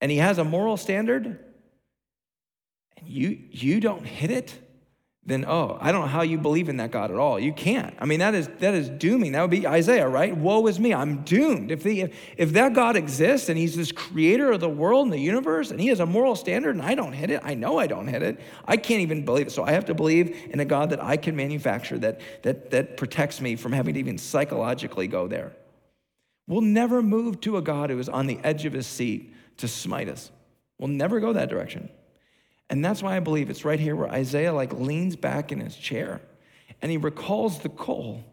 and 0.00 0.10
he 0.10 0.18
has 0.18 0.38
a 0.38 0.44
moral 0.44 0.76
standard 0.76 1.38
and 2.96 3.08
you 3.08 3.38
you 3.50 3.80
don't 3.80 4.04
hit 4.04 4.30
it 4.30 4.58
then 5.26 5.44
oh, 5.46 5.76
I 5.80 5.92
don't 5.92 6.00
know 6.00 6.06
how 6.06 6.22
you 6.22 6.38
believe 6.38 6.70
in 6.70 6.78
that 6.78 6.90
God 6.90 7.10
at 7.10 7.16
all. 7.18 7.38
You 7.38 7.52
can't. 7.52 7.94
I 7.98 8.06
mean, 8.06 8.20
that 8.20 8.34
is 8.34 8.48
that 8.60 8.72
is 8.72 8.88
dooming. 8.88 9.32
That 9.32 9.42
would 9.42 9.50
be 9.50 9.66
Isaiah, 9.66 10.08
right? 10.08 10.34
Woe 10.34 10.66
is 10.66 10.80
me, 10.80 10.94
I'm 10.94 11.22
doomed. 11.24 11.70
If 11.70 11.82
the 11.82 12.00
if, 12.02 12.16
if 12.38 12.52
that 12.54 12.72
God 12.72 12.96
exists 12.96 13.50
and 13.50 13.58
he's 13.58 13.76
this 13.76 13.92
creator 13.92 14.50
of 14.50 14.60
the 14.60 14.68
world 14.68 15.04
and 15.04 15.12
the 15.12 15.20
universe 15.20 15.70
and 15.70 15.80
he 15.80 15.88
has 15.88 16.00
a 16.00 16.06
moral 16.06 16.34
standard 16.36 16.74
and 16.74 16.82
I 16.82 16.94
don't 16.94 17.12
hit 17.12 17.30
it, 17.30 17.42
I 17.44 17.54
know 17.54 17.78
I 17.78 17.86
don't 17.86 18.08
hit 18.08 18.22
it. 18.22 18.40
I 18.64 18.78
can't 18.78 19.02
even 19.02 19.26
believe 19.26 19.48
it. 19.48 19.50
So 19.50 19.62
I 19.62 19.72
have 19.72 19.84
to 19.86 19.94
believe 19.94 20.34
in 20.48 20.58
a 20.58 20.64
God 20.64 20.88
that 20.90 21.02
I 21.02 21.18
can 21.18 21.36
manufacture 21.36 21.98
that 21.98 22.20
that 22.42 22.70
that 22.70 22.96
protects 22.96 23.42
me 23.42 23.56
from 23.56 23.72
having 23.72 23.94
to 23.94 24.00
even 24.00 24.16
psychologically 24.16 25.06
go 25.06 25.28
there. 25.28 25.52
We'll 26.46 26.62
never 26.62 27.02
move 27.02 27.42
to 27.42 27.58
a 27.58 27.62
God 27.62 27.90
who 27.90 27.98
is 27.98 28.08
on 28.08 28.26
the 28.26 28.38
edge 28.42 28.64
of 28.64 28.72
his 28.72 28.86
seat 28.86 29.34
to 29.58 29.68
smite 29.68 30.08
us. 30.08 30.30
We'll 30.78 30.88
never 30.88 31.20
go 31.20 31.34
that 31.34 31.50
direction. 31.50 31.90
And 32.70 32.84
that's 32.84 33.02
why 33.02 33.16
I 33.16 33.20
believe 33.20 33.50
it's 33.50 33.64
right 33.64 33.78
here 33.80 33.94
where 33.94 34.08
Isaiah 34.08 34.52
like 34.52 34.72
leans 34.72 35.16
back 35.16 35.52
in 35.52 35.60
his 35.60 35.76
chair 35.76 36.20
and 36.80 36.90
he 36.90 36.96
recalls 36.96 37.58
the 37.58 37.68
coal 37.68 38.24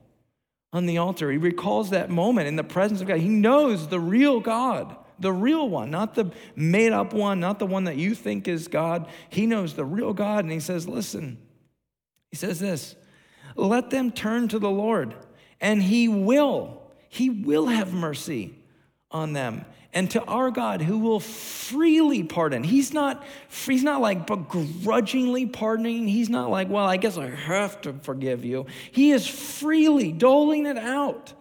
on 0.71 0.85
the 0.85 0.99
altar. 0.99 1.31
He 1.31 1.37
recalls 1.37 1.89
that 1.89 2.09
moment 2.09 2.47
in 2.47 2.55
the 2.55 2.63
presence 2.63 3.01
of 3.01 3.07
God. 3.07 3.19
He 3.19 3.29
knows 3.29 3.87
the 3.87 3.99
real 3.99 4.39
God, 4.39 4.95
the 5.19 5.33
real 5.33 5.67
one, 5.67 5.91
not 5.91 6.15
the 6.15 6.31
made 6.55 6.93
up 6.93 7.13
one, 7.13 7.39
not 7.39 7.59
the 7.59 7.65
one 7.65 7.85
that 7.85 7.97
you 7.97 8.15
think 8.15 8.47
is 8.47 8.67
God. 8.67 9.07
He 9.29 9.45
knows 9.45 9.73
the 9.73 9.83
real 9.83 10.13
God. 10.13 10.45
And 10.45 10.53
he 10.53 10.59
says, 10.59 10.87
Listen, 10.87 11.39
he 12.29 12.37
says 12.37 12.59
this 12.59 12.95
let 13.57 13.89
them 13.89 14.11
turn 14.11 14.47
to 14.49 14.59
the 14.59 14.69
Lord, 14.69 15.15
and 15.59 15.81
he 15.81 16.07
will, 16.07 16.81
he 17.09 17.29
will 17.29 17.65
have 17.65 17.91
mercy 17.91 18.53
on 19.09 19.33
them 19.33 19.65
and 19.97 20.11
to 20.11 20.23
our 20.25 20.51
God 20.51 20.83
who 20.83 20.99
will 20.99 21.19
freely 21.19 22.21
pardon. 22.21 22.63
He's 22.63 22.93
not, 22.93 23.25
he's 23.49 23.81
not 23.81 23.99
like 23.99 24.27
begrudgingly 24.27 25.47
pardoning. 25.47 26.07
He's 26.07 26.29
not 26.29 26.51
like, 26.51 26.69
well, 26.69 26.85
I 26.85 26.97
guess 26.97 27.17
I 27.17 27.31
have 27.31 27.81
to 27.81 27.93
forgive 27.93 28.45
you. 28.45 28.67
He 28.91 29.09
is 29.09 29.25
freely 29.25 30.11
doling 30.11 30.67
it 30.67 30.77
out. 30.77 31.33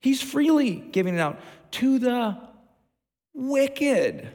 He's 0.00 0.20
freely 0.20 0.74
giving 0.74 1.14
it 1.14 1.18
out 1.18 1.40
to 1.72 1.98
the 1.98 2.38
wicked. 3.32 4.28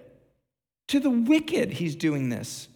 To 0.87 0.99
the 0.99 1.11
wicked, 1.11 1.73
he's 1.73 1.95
doing 1.95 2.29
this. 2.29 2.69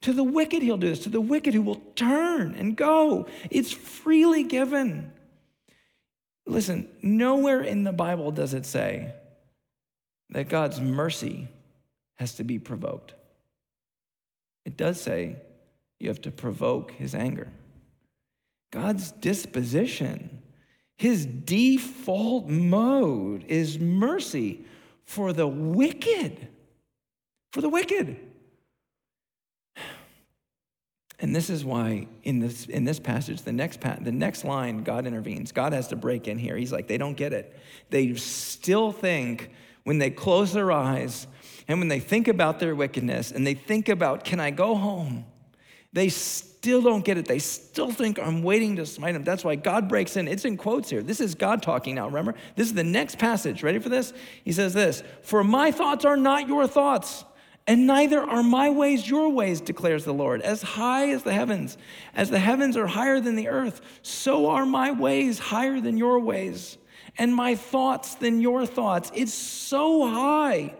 To 0.00 0.14
the 0.14 0.24
wicked, 0.24 0.62
he'll 0.62 0.78
do 0.78 0.88
this. 0.88 1.00
To 1.00 1.10
the 1.10 1.20
wicked 1.20 1.52
who 1.52 1.60
will 1.60 1.82
turn 1.96 2.54
and 2.54 2.74
go. 2.74 3.26
It's 3.50 3.72
freely 3.72 4.44
given. 4.44 5.12
Listen, 6.46 6.88
nowhere 7.02 7.60
in 7.60 7.84
the 7.84 7.92
Bible 7.92 8.30
does 8.30 8.54
it 8.54 8.64
say 8.64 9.12
that 10.30 10.48
God's 10.48 10.80
mercy 10.80 11.48
has 12.16 12.34
to 12.34 12.44
be 12.44 12.58
provoked. 12.58 13.14
It 14.64 14.76
does 14.76 15.00
say 15.00 15.36
you 15.98 16.08
have 16.08 16.22
to 16.22 16.30
provoke 16.30 16.92
his 16.92 17.14
anger. 17.14 17.48
God's 18.70 19.12
disposition, 19.12 20.42
his 20.96 21.26
default 21.26 22.46
mode 22.48 23.44
is 23.48 23.78
mercy 23.78 24.64
for 25.04 25.32
the 25.32 25.46
wicked. 25.46 26.48
For 27.52 27.60
the 27.60 27.68
wicked. 27.68 28.16
And 31.18 31.36
this 31.36 31.50
is 31.50 31.64
why 31.64 32.06
in 32.22 32.38
this, 32.38 32.64
in 32.66 32.84
this 32.84 32.98
passage, 32.98 33.42
the 33.42 33.52
next, 33.52 33.80
pa- 33.80 33.98
the 34.00 34.12
next 34.12 34.44
line, 34.44 34.84
God 34.84 35.06
intervenes. 35.06 35.52
God 35.52 35.72
has 35.72 35.88
to 35.88 35.96
break 35.96 36.28
in 36.28 36.38
here. 36.38 36.56
He's 36.56 36.72
like, 36.72 36.86
they 36.86 36.96
don't 36.96 37.16
get 37.16 37.32
it. 37.32 37.58
They 37.90 38.14
still 38.14 38.90
think 38.90 39.50
when 39.84 39.98
they 39.98 40.10
close 40.10 40.52
their 40.52 40.72
eyes 40.72 41.26
and 41.68 41.78
when 41.78 41.88
they 41.88 42.00
think 42.00 42.28
about 42.28 42.60
their 42.60 42.74
wickedness 42.74 43.32
and 43.32 43.46
they 43.46 43.54
think 43.54 43.88
about, 43.88 44.24
can 44.24 44.40
I 44.40 44.50
go 44.50 44.74
home? 44.74 45.24
They 45.92 46.08
still 46.08 46.82
don't 46.82 47.04
get 47.04 47.16
it. 47.16 47.26
They 47.26 47.38
still 47.38 47.90
think 47.90 48.18
I'm 48.18 48.42
waiting 48.42 48.76
to 48.76 48.86
smite 48.86 49.14
them. 49.14 49.24
That's 49.24 49.42
why 49.44 49.56
God 49.56 49.88
breaks 49.88 50.16
in. 50.16 50.28
It's 50.28 50.44
in 50.44 50.56
quotes 50.56 50.90
here. 50.90 51.02
This 51.02 51.20
is 51.20 51.34
God 51.34 51.62
talking 51.62 51.94
now, 51.94 52.06
remember? 52.06 52.34
This 52.54 52.68
is 52.68 52.74
the 52.74 52.84
next 52.84 53.18
passage. 53.18 53.62
Ready 53.62 53.78
for 53.78 53.88
this? 53.88 54.12
He 54.44 54.52
says 54.52 54.74
this 54.74 55.02
For 55.22 55.42
my 55.42 55.70
thoughts 55.70 56.04
are 56.04 56.16
not 56.16 56.46
your 56.46 56.66
thoughts, 56.66 57.24
And 57.66 57.86
neither 57.86 58.20
are 58.20 58.42
my 58.42 58.70
ways 58.70 59.08
your 59.08 59.30
ways, 59.30 59.60
declares 59.60 60.04
the 60.04 60.12
Lord. 60.12 60.42
As 60.42 60.62
high 60.62 61.10
as 61.10 61.22
the 61.22 61.32
heavens, 61.32 61.78
as 62.14 62.30
the 62.30 62.38
heavens 62.38 62.76
are 62.76 62.86
higher 62.86 63.20
than 63.20 63.36
the 63.36 63.48
earth, 63.48 63.80
so 64.02 64.48
are 64.50 64.66
my 64.66 64.90
ways 64.90 65.38
higher 65.38 65.80
than 65.80 65.96
your 65.96 66.20
ways, 66.20 66.78
and 67.18 67.34
my 67.34 67.54
thoughts 67.54 68.14
than 68.16 68.40
your 68.40 68.66
thoughts. 68.66 69.10
It's 69.14 69.34
so 69.34 70.08
high. 70.08 70.74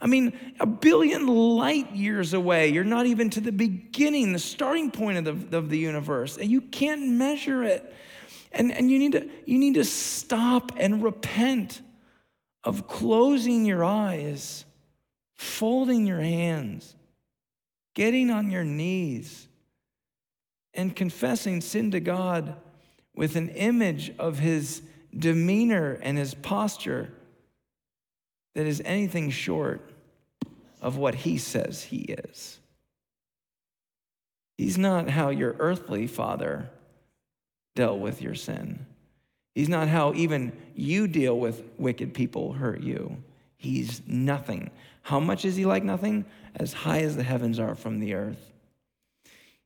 I 0.00 0.06
mean, 0.06 0.32
a 0.58 0.66
billion 0.66 1.26
light 1.26 1.94
years 1.94 2.32
away. 2.32 2.68
You're 2.68 2.84
not 2.84 3.06
even 3.06 3.28
to 3.30 3.40
the 3.40 3.52
beginning, 3.52 4.32
the 4.32 4.38
starting 4.38 4.90
point 4.90 5.18
of 5.18 5.50
the, 5.50 5.58
of 5.58 5.68
the 5.68 5.78
universe, 5.78 6.38
and 6.38 6.50
you 6.50 6.62
can't 6.62 7.06
measure 7.08 7.62
it. 7.62 7.94
And, 8.52 8.72
and 8.72 8.90
you, 8.90 8.98
need 8.98 9.12
to, 9.12 9.28
you 9.46 9.58
need 9.58 9.74
to 9.74 9.84
stop 9.84 10.72
and 10.76 11.02
repent 11.02 11.82
of 12.64 12.88
closing 12.88 13.64
your 13.64 13.84
eyes, 13.84 14.64
folding 15.36 16.06
your 16.06 16.20
hands, 16.20 16.96
getting 17.94 18.30
on 18.30 18.50
your 18.50 18.64
knees, 18.64 19.46
and 20.74 20.94
confessing 20.94 21.60
sin 21.60 21.90
to 21.92 22.00
God 22.00 22.56
with 23.14 23.36
an 23.36 23.50
image 23.50 24.12
of 24.18 24.38
his 24.38 24.82
demeanor 25.16 25.98
and 26.02 26.16
his 26.16 26.34
posture 26.34 27.10
that 28.54 28.66
is 28.66 28.82
anything 28.84 29.30
short 29.30 29.80
of 30.80 30.96
what 30.96 31.14
he 31.14 31.38
says 31.38 31.84
he 31.84 31.98
is. 31.98 32.58
He's 34.56 34.78
not 34.78 35.08
how 35.08 35.30
your 35.30 35.56
earthly 35.58 36.06
father 36.06 36.70
dealt 37.74 37.98
with 37.98 38.20
your 38.20 38.34
sin. 38.34 38.86
He's 39.54 39.68
not 39.68 39.88
how 39.88 40.12
even 40.14 40.52
you 40.74 41.08
deal 41.08 41.38
with 41.38 41.62
wicked 41.78 42.14
people 42.14 42.52
hurt 42.52 42.80
you. 42.82 43.22
He's 43.56 44.02
nothing. 44.06 44.70
How 45.02 45.20
much 45.20 45.44
is 45.44 45.56
he 45.56 45.66
like 45.66 45.82
nothing? 45.82 46.24
As 46.54 46.72
high 46.72 47.00
as 47.00 47.16
the 47.16 47.22
heavens 47.22 47.58
are 47.58 47.74
from 47.74 48.00
the 48.00 48.14
earth. 48.14 48.52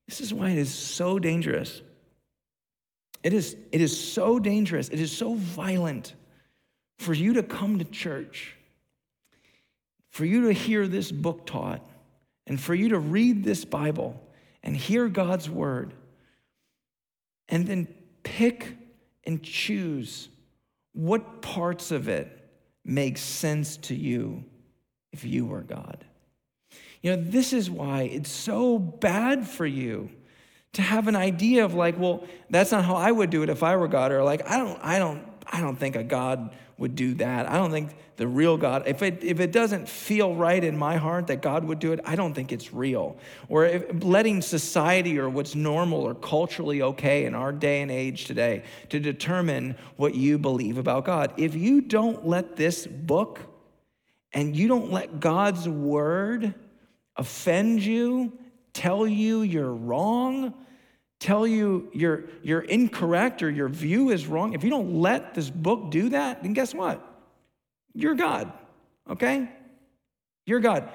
This 0.07 0.21
is 0.21 0.35
why 0.35 0.51
it 0.51 0.59
is 0.59 0.73
so 0.73 1.19
dangerous. 1.19 1.83
It 3.25 3.33
is, 3.33 3.57
it 3.73 3.81
is 3.81 3.99
so 3.99 4.39
dangerous. 4.39 4.91
It 4.91 5.01
is 5.01 5.11
so 5.11 5.35
violent 5.35 6.15
for 6.99 7.15
you 7.15 7.33
to 7.33 7.43
come 7.43 7.79
to 7.79 7.85
church, 7.85 8.55
for 10.11 10.27
you 10.27 10.43
to 10.43 10.53
hear 10.53 10.87
this 10.87 11.11
book 11.11 11.47
taught, 11.47 11.81
and 12.47 12.61
for 12.61 12.75
you 12.75 12.91
to 12.91 12.99
read 12.99 13.43
this 13.43 13.65
Bible 13.65 14.23
and 14.63 14.77
hear 14.77 15.09
God's 15.09 15.49
word, 15.49 15.95
and 17.49 17.67
then 17.67 17.89
pick 18.23 18.77
and 19.25 19.43
choose 19.43 20.29
what 20.93 21.41
parts 21.41 21.91
of 21.91 22.09
it 22.09 22.31
make 22.85 23.17
sense 23.17 23.79
to 23.79 23.95
you 23.95 24.45
if 25.13 25.25
you 25.25 25.47
were 25.47 25.63
God. 25.63 26.05
You 27.01 27.17
know, 27.17 27.23
this 27.23 27.55
is 27.55 27.71
why 27.71 28.03
it's 28.03 28.31
so 28.31 28.79
bad 28.79 29.49
for 29.49 29.67
you 29.67 30.11
to 30.75 30.83
have 30.83 31.09
an 31.09 31.17
idea 31.17 31.65
of 31.65 31.75
like, 31.75 31.99
well, 31.99 32.25
that's 32.51 32.71
not 32.71 32.85
how 32.85 32.97
I 32.97 33.11
would 33.11 33.31
do 33.31 33.43
it 33.43 33.49
if 33.49 33.63
I 33.63 33.77
were 33.77 33.89
God, 33.89 34.13
or 34.13 34.23
like, 34.23 34.49
I 34.49 34.59
don't, 34.59 34.79
I 34.83 34.99
don't, 34.99 35.27
I 35.51 35.61
don't 35.61 35.77
think 35.77 35.97
a 35.97 36.05
God 36.05 36.55
would 36.79 36.97
do 36.97 37.15
that. 37.15 37.49
I 37.49 37.57
don't 37.57 37.71
think 37.71 37.95
the 38.17 38.27
real 38.27 38.57
God, 38.57 38.85
if 38.87 39.03
it, 39.03 39.23
if 39.23 39.41
it 39.41 39.53
doesn't 39.53 39.89
feel 39.89 40.35
right 40.35 40.63
in 40.63 40.77
my 40.77 40.97
heart 40.97 41.29
that 41.29 41.43
God 41.43 41.65
would 41.65 41.79
do 41.79 41.93
it, 41.93 42.01
I 42.05 42.17
don't 42.17 42.35
think 42.35 42.53
it's 42.53 42.73
real. 42.73 43.17
Or 43.49 43.65
if, 43.65 44.03
letting 44.03 44.43
society 44.43 45.19
or 45.19 45.29
what's 45.29 45.55
normal 45.55 46.01
or 46.01 46.15
culturally 46.15 46.83
okay 46.83 47.25
in 47.25 47.35
our 47.35 47.53
day 47.53 47.83
and 47.83 47.91
age 47.91 48.25
today 48.25 48.65
to 48.89 49.01
determine 49.01 49.77
what 49.97 50.15
you 50.15 50.39
believe 50.39 50.79
about 50.79 51.05
God. 51.05 51.33
If 51.37 51.55
you 51.55 51.81
don't 51.81 52.27
let 52.27 52.57
this 52.57 52.87
book 52.87 53.41
and 54.33 54.57
you 54.57 54.67
don't 54.67 54.91
let 54.93 55.21
God's 55.21 55.69
word 55.69 56.55
offend 57.17 57.83
you, 57.83 58.33
tell 58.73 59.07
you 59.07 59.43
you're 59.43 59.73
wrong, 59.73 60.55
tell 61.21 61.47
you 61.47 61.89
you're, 61.93 62.25
you're 62.43 62.61
incorrect 62.61 63.43
or 63.43 63.51
your 63.51 63.69
view 63.69 64.11
is 64.11 64.27
wrong, 64.27 64.53
if 64.53 64.65
you 64.65 64.71
don't 64.71 65.01
let 65.01 65.35
this 65.35 65.51
book 65.51 65.91
do 65.91 66.11
that, 66.11 66.43
then 66.43 66.53
guess 66.53 66.75
what? 66.75 67.05
You're 67.95 68.15
God, 68.15 68.53
okay? 69.09 69.49
You're 70.47 70.61
God. 70.61 70.89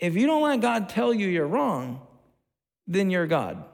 If 0.00 0.14
you 0.14 0.26
don't 0.26 0.42
let 0.42 0.60
God 0.60 0.88
tell 0.88 1.12
you 1.12 1.28
you're 1.28 1.46
wrong, 1.46 2.00
then 2.86 3.10
you're 3.10 3.26
God. 3.26 3.64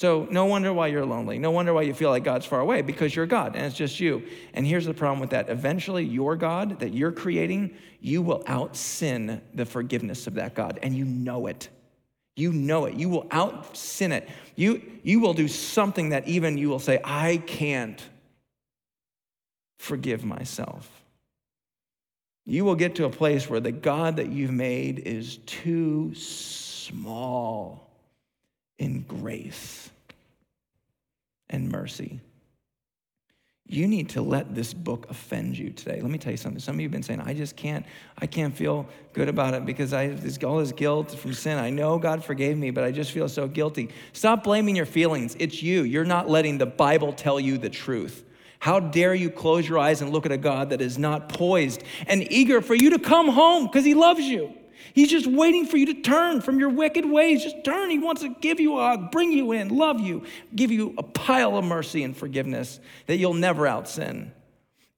So 0.00 0.26
no 0.30 0.46
wonder 0.46 0.72
why 0.72 0.86
you're 0.86 1.04
lonely. 1.04 1.38
No 1.38 1.50
wonder 1.50 1.74
why 1.74 1.82
you 1.82 1.92
feel 1.92 2.08
like 2.08 2.24
God's 2.24 2.46
far 2.46 2.60
away 2.60 2.80
because 2.80 3.14
you're 3.14 3.26
God 3.26 3.54
and 3.54 3.66
it's 3.66 3.76
just 3.76 4.00
you. 4.00 4.22
And 4.54 4.66
here's 4.66 4.86
the 4.86 4.94
problem 4.94 5.20
with 5.20 5.30
that. 5.30 5.50
Eventually, 5.50 6.04
your 6.04 6.36
God 6.36 6.80
that 6.80 6.94
you're 6.94 7.12
creating, 7.12 7.76
you 8.00 8.22
will 8.22 8.42
out 8.46 8.76
sin 8.76 9.42
the 9.52 9.66
forgiveness 9.66 10.26
of 10.26 10.34
that 10.34 10.54
God, 10.54 10.78
and 10.82 10.96
you 10.96 11.04
know 11.04 11.48
it. 11.48 11.68
You 12.40 12.52
know 12.54 12.86
it. 12.86 12.94
You 12.94 13.10
will 13.10 13.26
out 13.30 13.76
sin 13.76 14.12
it. 14.12 14.26
You, 14.56 14.80
you 15.02 15.20
will 15.20 15.34
do 15.34 15.46
something 15.46 16.08
that 16.08 16.26
even 16.26 16.56
you 16.56 16.70
will 16.70 16.78
say, 16.78 16.98
I 17.04 17.36
can't 17.36 18.02
forgive 19.78 20.24
myself. 20.24 20.88
You 22.46 22.64
will 22.64 22.76
get 22.76 22.94
to 22.94 23.04
a 23.04 23.10
place 23.10 23.50
where 23.50 23.60
the 23.60 23.72
God 23.72 24.16
that 24.16 24.30
you've 24.30 24.52
made 24.52 25.00
is 25.00 25.36
too 25.44 26.14
small 26.14 27.90
in 28.78 29.02
grace 29.02 29.90
and 31.50 31.70
mercy 31.70 32.20
you 33.70 33.86
need 33.86 34.08
to 34.10 34.20
let 34.22 34.52
this 34.52 34.74
book 34.74 35.06
offend 35.10 35.56
you 35.56 35.70
today. 35.70 36.00
Let 36.00 36.10
me 36.10 36.18
tell 36.18 36.32
you 36.32 36.36
something. 36.36 36.58
Some 36.58 36.74
of 36.74 36.80
you 36.80 36.86
have 36.86 36.92
been 36.92 37.04
saying, 37.04 37.20
I 37.20 37.34
just 37.34 37.54
can't, 37.54 37.86
I 38.18 38.26
can't 38.26 38.52
feel 38.54 38.88
good 39.12 39.28
about 39.28 39.54
it 39.54 39.64
because 39.64 39.92
I 39.92 40.08
have 40.08 40.24
this, 40.24 40.42
all 40.42 40.58
this 40.58 40.72
guilt 40.72 41.12
from 41.12 41.32
sin. 41.32 41.56
I 41.56 41.70
know 41.70 41.96
God 41.98 42.24
forgave 42.24 42.58
me, 42.58 42.72
but 42.72 42.82
I 42.82 42.90
just 42.90 43.12
feel 43.12 43.28
so 43.28 43.46
guilty. 43.46 43.90
Stop 44.12 44.42
blaming 44.42 44.74
your 44.74 44.86
feelings. 44.86 45.36
It's 45.38 45.62
you. 45.62 45.82
You're 45.84 46.04
not 46.04 46.28
letting 46.28 46.58
the 46.58 46.66
Bible 46.66 47.12
tell 47.12 47.38
you 47.38 47.58
the 47.58 47.70
truth. 47.70 48.24
How 48.58 48.80
dare 48.80 49.14
you 49.14 49.30
close 49.30 49.68
your 49.68 49.78
eyes 49.78 50.02
and 50.02 50.10
look 50.10 50.26
at 50.26 50.32
a 50.32 50.36
God 50.36 50.70
that 50.70 50.80
is 50.80 50.98
not 50.98 51.28
poised 51.28 51.84
and 52.08 52.30
eager 52.30 52.60
for 52.60 52.74
you 52.74 52.90
to 52.90 52.98
come 52.98 53.28
home 53.28 53.66
because 53.66 53.84
he 53.84 53.94
loves 53.94 54.20
you? 54.20 54.52
He's 54.94 55.10
just 55.10 55.26
waiting 55.26 55.66
for 55.66 55.76
you 55.76 55.86
to 55.86 56.02
turn 56.02 56.40
from 56.40 56.58
your 56.58 56.68
wicked 56.68 57.04
ways. 57.04 57.42
Just 57.42 57.64
turn. 57.64 57.90
He 57.90 57.98
wants 57.98 58.22
to 58.22 58.28
give 58.40 58.60
you 58.60 58.78
a 58.78 58.82
hug, 58.82 59.10
bring 59.10 59.32
you 59.32 59.52
in, 59.52 59.68
love 59.68 60.00
you, 60.00 60.24
give 60.54 60.70
you 60.70 60.94
a 60.98 61.02
pile 61.02 61.56
of 61.56 61.64
mercy 61.64 62.02
and 62.02 62.16
forgiveness 62.16 62.80
that 63.06 63.16
you'll 63.16 63.34
never 63.34 63.66
out 63.66 63.88
sin. 63.88 64.32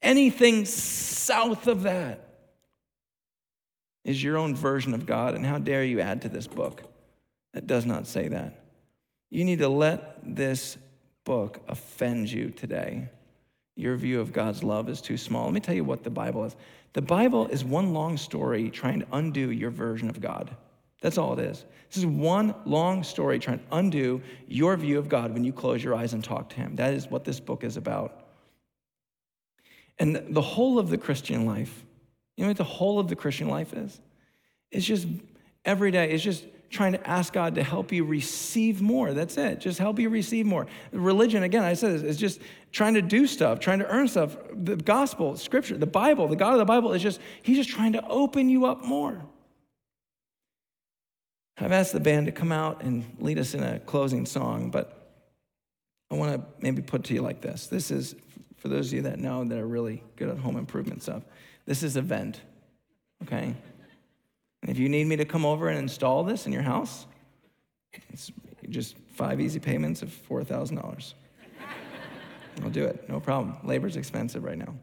Anything 0.01 0.65
south 0.65 1.67
of 1.67 1.83
that 1.83 2.29
is 4.05 4.23
your 4.23 4.37
own 4.37 4.55
version 4.55 4.95
of 4.95 5.07
God. 5.07 5.35
And 5.35 5.47
how 5.47 5.59
dare 5.59 5.85
you 5.85 6.01
add 6.01 6.23
to 6.23 6.29
this 6.29 6.47
book 6.47 6.83
that 7.55 7.67
does 7.67 7.87
not 7.87 8.07
say 8.07 8.29
that? 8.29 8.65
You 9.31 9.45
need 9.45 9.61
to 9.61 9.69
let 9.69 10.19
this 10.23 10.77
book 11.25 11.61
offend 11.69 12.31
you 12.31 12.51
today. 12.51 13.09
Your 13.77 13.97
view 13.97 14.21
of 14.21 14.33
God's 14.33 14.63
love 14.63 14.89
is 14.89 15.01
too 15.01 15.17
small. 15.17 15.45
Let 15.45 15.55
me 15.55 15.61
tell 15.61 15.75
you 15.75 15.85
what 15.85 16.05
the 16.05 16.11
Bible 16.11 16.45
is. 16.45 16.57
The 16.93 17.03
Bible 17.03 17.47
is 17.49 17.65
one 17.65 17.93
long 17.93 18.17
story 18.17 18.71
trying 18.71 19.01
to 19.01 19.07
undo 19.13 19.51
your 19.51 19.71
version 19.71 20.11
of 20.11 20.21
God. 20.21 20.55
That's 21.01 21.19
all 21.19 21.39
it 21.39 21.45
is. 21.45 21.65
This 21.89 21.99
is 21.99 22.07
one 22.07 22.55
long 22.65 23.03
story 23.03 23.39
trying 23.39 23.59
to 23.59 23.65
undo 23.73 24.23
your 24.47 24.77
view 24.77 24.99
of 24.99 25.09
God 25.09 25.33
when 25.33 25.45
you 25.45 25.53
close 25.53 25.83
your 25.83 25.95
eyes 25.95 26.13
and 26.13 26.23
talk 26.23 26.51
to 26.51 26.57
Him. 26.57 26.77
That 26.77 26.95
is 26.95 27.09
what 27.09 27.25
this 27.25 27.41
book 27.41 27.65
is 27.65 27.77
about. 27.77 28.27
And 29.99 30.35
the 30.35 30.43
whole 30.43 30.79
of 30.79 30.91
the 30.91 30.99
Christian 30.99 31.45
life, 31.45 31.85
you 32.37 32.45
know 32.45 32.49
what 32.49 32.57
the 32.57 32.65
whole 32.65 32.99
of 32.99 33.09
the 33.09 33.17
Christian 33.17 33.49
life 33.49 33.73
is? 33.73 34.01
It's 34.71 34.87
just 34.87 35.07
every 35.65 35.91
day, 35.91 36.11
it's 36.11 36.25
just 36.25 36.45
trying 36.73 36.93
to 36.93 37.07
ask 37.09 37.33
God 37.33 37.55
to 37.55 37.63
help 37.63 37.93
you 37.93 38.05
receive 38.05 38.81
more. 38.81 39.13
That's 39.13 39.37
it. 39.37 39.61
Just 39.61 39.79
help 39.79 39.99
you 39.99 40.09
receive 40.09 40.47
more. 40.47 40.67
Religion, 40.91 41.43
again, 41.43 41.63
I 41.63 41.75
said, 41.75 42.05
is 42.05 42.17
just 42.17 42.41
trying 42.73 42.95
to 42.95 43.03
do 43.03 43.27
stuff, 43.27 43.61
trying 43.61 43.79
to 43.79 43.87
earn 43.87 44.09
stuff. 44.09 44.37
The 44.53 44.77
gospel, 44.77 45.37
scripture, 45.37 45.77
the 45.77 45.87
Bible, 45.87 46.27
the 46.29 46.37
God 46.37 46.55
of 46.55 46.59
the 46.59 46.65
Bible 46.65 46.93
is 46.93 47.03
just, 47.03 47.21
he's 47.43 47.59
just 47.59 47.69
trying 47.69 47.93
to 47.93 48.05
open 48.09 48.49
you 48.49 48.65
up 48.65 48.85
more. 48.85 49.23
I've 51.59 51.73
asked 51.73 51.93
the 51.93 52.01
band 52.01 52.27
to 52.27 52.33
come 52.33 52.51
out 52.51 52.83
and 52.83 53.05
lead 53.21 53.39
us 53.39 53.55
in 53.55 53.63
a 53.63 53.79
closing 53.79 54.27
song, 54.27 54.71
but 54.71 54.99
I 56.11 56.15
want 56.15 56.35
to 56.35 56.47
maybe 56.61 56.83
put 56.83 57.05
to 57.05 57.15
you 57.15 57.21
like 57.21 57.43
this. 57.43 57.67
This 57.67 57.91
is, 57.91 58.17
for 58.57 58.69
those 58.69 58.89
of 58.89 58.95
you 58.95 59.03
that 59.03 59.19
know 59.19 59.45
that 59.45 59.59
are 59.59 59.67
really 59.67 60.03
good 60.17 60.31
at 60.31 60.39
home 60.39 60.57
improvement 60.57 61.03
stuff, 61.03 61.23
this 61.67 61.83
is 61.83 61.97
a 61.97 62.03
vent, 62.03 62.41
okay? 63.23 63.55
And 64.63 64.71
if 64.71 64.79
you 64.79 64.89
need 64.89 65.07
me 65.07 65.17
to 65.17 65.25
come 65.25 65.45
over 65.45 65.69
and 65.69 65.79
install 65.79 66.25
this 66.25 66.47
in 66.47 66.53
your 66.53 66.63
house, 66.63 67.07
it's 68.11 68.33
just 68.69 68.97
five 69.15 69.41
easy 69.41 69.61
payments 69.61 70.03
of 70.03 70.09
$4,000. 70.09 71.15
I'll 72.63 72.71
do 72.71 72.85
it, 72.85 73.09
no 73.09 73.19
problem. 73.19 73.57
Labor's 73.65 73.97
expensive 73.97 74.45
right 74.45 74.59
now. 74.59 74.75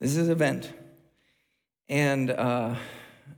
This 0.00 0.16
is 0.16 0.28
a 0.28 0.34
vent. 0.34 0.72
And 1.88 2.30
uh, 2.30 2.76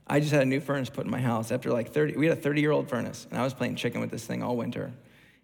I 0.05 0.19
just 0.19 0.31
had 0.31 0.43
a 0.43 0.45
new 0.45 0.59
furnace 0.59 0.89
put 0.89 1.05
in 1.05 1.11
my 1.11 1.21
house 1.21 1.51
after 1.51 1.71
like 1.71 1.91
30, 1.91 2.17
we 2.17 2.27
had 2.27 2.37
a 2.37 2.41
30 2.41 2.61
year 2.61 2.71
old 2.71 2.89
furnace, 2.89 3.25
and 3.29 3.39
I 3.39 3.43
was 3.43 3.53
playing 3.53 3.75
chicken 3.75 4.01
with 4.01 4.11
this 4.11 4.25
thing 4.25 4.43
all 4.43 4.57
winter. 4.57 4.91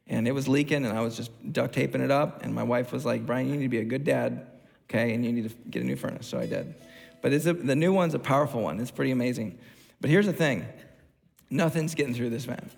And 0.09 0.27
it 0.27 0.31
was 0.31 0.47
leaking, 0.47 0.85
and 0.85 0.97
I 0.97 1.01
was 1.01 1.17
just 1.17 1.31
duct 1.51 1.73
taping 1.73 2.01
it 2.01 2.11
up. 2.11 2.43
And 2.43 2.55
my 2.55 2.63
wife 2.63 2.93
was 2.93 3.05
like, 3.05 3.25
Brian, 3.25 3.49
you 3.49 3.57
need 3.57 3.63
to 3.63 3.69
be 3.69 3.79
a 3.79 3.85
good 3.85 4.05
dad, 4.05 4.47
okay? 4.89 5.13
And 5.13 5.25
you 5.25 5.33
need 5.33 5.49
to 5.49 5.55
get 5.69 5.83
a 5.83 5.85
new 5.85 5.97
furnace. 5.97 6.27
So 6.27 6.39
I 6.39 6.45
did. 6.45 6.73
But 7.21 7.33
a, 7.33 7.53
the 7.53 7.75
new 7.75 7.93
one's 7.93 8.13
a 8.13 8.19
powerful 8.19 8.61
one. 8.61 8.79
It's 8.79 8.91
pretty 8.91 9.11
amazing. 9.11 9.57
But 9.99 10.09
here's 10.09 10.25
the 10.25 10.33
thing 10.33 10.65
nothing's 11.49 11.95
getting 11.95 12.13
through 12.13 12.29
this 12.29 12.45
vent 12.45 12.71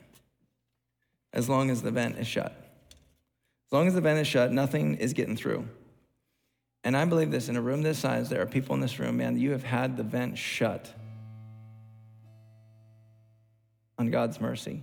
as 1.33 1.49
long 1.49 1.69
as 1.69 1.81
the 1.81 1.91
vent 1.91 2.17
is 2.17 2.27
shut. 2.27 2.51
As 3.67 3.73
long 3.73 3.87
as 3.87 3.93
the 3.93 4.01
vent 4.01 4.19
is 4.19 4.27
shut, 4.27 4.51
nothing 4.51 4.95
is 4.95 5.13
getting 5.13 5.35
through. 5.37 5.67
And 6.83 6.95
I 6.95 7.05
believe 7.05 7.29
this 7.29 7.49
in 7.49 7.55
a 7.55 7.61
room 7.61 7.81
this 7.81 7.99
size, 7.99 8.29
there 8.29 8.41
are 8.41 8.47
people 8.47 8.73
in 8.73 8.81
this 8.81 8.99
room, 8.99 9.17
man, 9.17 9.37
you 9.37 9.51
have 9.51 9.63
had 9.63 9.97
the 9.97 10.03
vent 10.03 10.37
shut 10.37 10.91
on 13.97 14.09
God's 14.09 14.39
mercy 14.39 14.81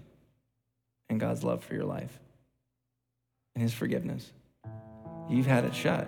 and 1.09 1.19
God's 1.19 1.42
love 1.42 1.64
for 1.64 1.75
your 1.75 1.85
life 1.85 2.21
and 3.55 3.62
His 3.62 3.73
forgiveness. 3.73 4.31
You've 5.29 5.47
had 5.47 5.64
it 5.64 5.75
shut. 5.75 6.07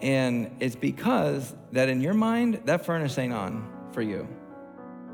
And 0.00 0.56
it's 0.60 0.76
because 0.76 1.54
that 1.72 1.88
in 1.88 2.00
your 2.00 2.14
mind, 2.14 2.62
that 2.64 2.84
furnace 2.84 3.18
ain't 3.18 3.32
on 3.32 3.68
for 3.92 4.02
you. 4.02 4.28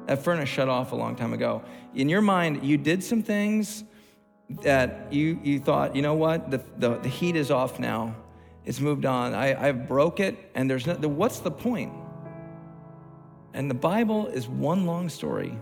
That 0.06 0.22
furnace 0.22 0.48
shut 0.48 0.68
off 0.68 0.92
a 0.92 0.96
long 0.96 1.16
time 1.16 1.32
ago. 1.32 1.62
In 1.94 2.08
your 2.08 2.20
mind, 2.20 2.64
you 2.64 2.76
did 2.76 3.02
some 3.02 3.22
things 3.22 3.84
that 4.62 5.12
you, 5.12 5.40
you 5.42 5.58
thought, 5.58 5.96
you 5.96 6.02
know 6.02 6.14
what, 6.14 6.50
the, 6.50 6.62
the, 6.76 6.98
the 6.98 7.08
heat 7.08 7.36
is 7.36 7.50
off 7.50 7.78
now. 7.78 8.14
It's 8.66 8.80
moved 8.80 9.06
on. 9.06 9.34
I, 9.34 9.68
I 9.68 9.72
broke 9.72 10.20
it, 10.20 10.50
and 10.54 10.68
there's 10.68 10.86
no, 10.86 10.94
what's 11.08 11.38
the 11.38 11.50
point? 11.50 11.92
And 13.54 13.70
the 13.70 13.74
Bible 13.74 14.26
is 14.26 14.48
one 14.48 14.84
long 14.84 15.08
story 15.08 15.56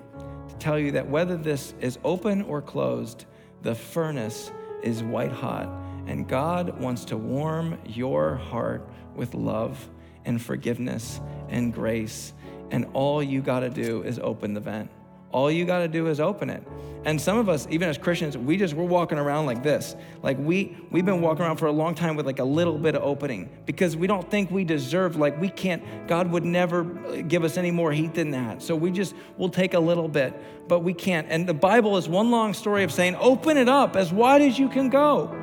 to 0.49 0.55
tell 0.57 0.79
you 0.79 0.93
that 0.93 1.09
whether 1.09 1.37
this 1.37 1.75
is 1.81 1.99
open 2.05 2.43
or 2.43 2.63
closed, 2.63 3.27
the 3.63 3.75
furnace 3.75 4.51
is 4.83 5.03
white 5.03 5.33
hot. 5.33 5.69
And 6.07 6.29
God 6.29 6.81
wants 6.81 7.05
to 7.07 7.17
warm 7.17 7.79
your 7.87 8.37
heart 8.37 8.89
with 9.15 9.35
love 9.35 9.89
and 10.25 10.41
forgiveness 10.41 11.21
and 11.49 11.73
grace. 11.73 12.33
And 12.71 12.87
all 12.93 13.23
you 13.23 13.41
got 13.41 13.61
to 13.61 13.71
do 13.71 14.03
is 14.03 14.19
open 14.19 14.55
the 14.55 14.61
vent. 14.61 14.91
All 15.31 15.51
you 15.51 15.65
got 15.65 15.79
to 15.79 15.89
do 15.89 16.09
is 16.09 16.21
open 16.21 16.51
it. 16.51 16.63
And 17.05 17.21
some 17.21 17.37
of 17.37 17.49
us, 17.49 17.67
even 17.69 17.89
as 17.89 17.99
Christians, 17.99 18.39
we 18.39 18.57
just 18.57 18.75
we're 18.75 18.85
walking 18.85 19.19
around 19.19 19.47
like 19.47 19.63
this. 19.63 19.97
Like 20.23 20.39
we 20.39 20.77
we've 20.91 21.05
been 21.05 21.21
walking 21.21 21.45
around 21.45 21.57
for 21.57 21.67
a 21.67 21.73
long 21.73 21.95
time 21.95 22.15
with 22.15 22.27
like 22.27 22.39
a 22.39 22.45
little 22.45 22.79
bit 22.79 22.95
of 22.95 23.03
opening 23.03 23.51
because 23.67 23.97
we 23.97 24.07
don't 24.07 24.31
think 24.31 24.51
we 24.51 24.63
deserve 24.63 25.17
like 25.17 25.41
we 25.41 25.49
can't 25.49 25.83
God 26.07 26.31
would 26.31 26.45
never 26.45 26.85
give 26.85 27.43
us 27.43 27.57
any 27.57 27.73
more 27.73 27.93
heat 27.93 28.15
than 28.15 28.31
that. 28.33 28.63
So 28.63 28.77
we 28.77 28.93
just 28.93 29.15
we'll 29.37 29.49
take 29.49 29.75
a 29.75 29.81
little 29.81 30.07
bit, 30.07 30.69
but 30.69 30.81
we 30.81 30.95
can't. 30.95 31.27
And 31.29 31.49
the 31.49 31.55
Bible 31.55 31.97
is 31.97 32.09
one 32.09 32.31
long 32.31 32.55
story 32.55 32.85
of 32.85 32.93
saying 32.93 33.17
open 33.17 33.57
it 33.57 33.69
up 33.69 33.97
as 33.97 34.13
wide 34.13 34.43
as 34.43 34.59
you 34.59 34.69
can 34.69 34.89
go. 34.89 35.37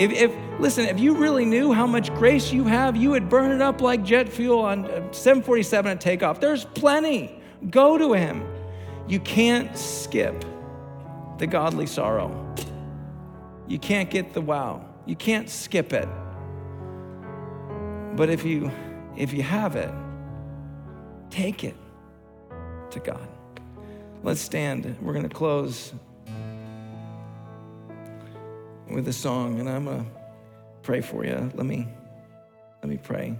If, 0.00 0.12
if 0.12 0.34
listen, 0.58 0.86
if 0.86 0.98
you 0.98 1.14
really 1.14 1.44
knew 1.44 1.74
how 1.74 1.86
much 1.86 2.08
grace 2.14 2.50
you 2.50 2.64
have, 2.64 2.96
you 2.96 3.10
would 3.10 3.28
burn 3.28 3.50
it 3.52 3.60
up 3.60 3.82
like 3.82 4.02
jet 4.02 4.30
fuel 4.30 4.60
on 4.60 4.86
uh, 4.86 5.12
747 5.12 5.92
at 5.92 6.00
takeoff. 6.00 6.40
There's 6.40 6.64
plenty. 6.64 7.38
Go 7.68 7.98
to 7.98 8.14
him. 8.14 8.42
You 9.06 9.20
can't 9.20 9.76
skip 9.76 10.42
the 11.36 11.46
godly 11.46 11.84
sorrow. 11.84 12.54
You 13.68 13.78
can't 13.78 14.08
get 14.08 14.32
the 14.32 14.40
wow. 14.40 14.86
You 15.04 15.16
can't 15.16 15.50
skip 15.50 15.92
it. 15.92 16.08
But 18.16 18.30
if 18.30 18.42
you 18.42 18.72
if 19.18 19.34
you 19.34 19.42
have 19.42 19.76
it, 19.76 19.92
take 21.28 21.62
it 21.62 21.76
to 22.92 23.00
God. 23.00 23.28
Let's 24.22 24.40
stand. 24.40 24.96
We're 25.02 25.12
going 25.12 25.28
to 25.28 25.34
close 25.34 25.92
with 29.06 29.14
song 29.14 29.60
and 29.60 29.68
I'm 29.68 29.86
going 29.86 30.04
to 30.04 30.10
pray 30.82 31.00
for 31.00 31.24
you. 31.24 31.50
Let 31.54 31.64
me 31.64 31.88
let 32.82 32.88
me 32.90 32.98
pray. 32.98 33.36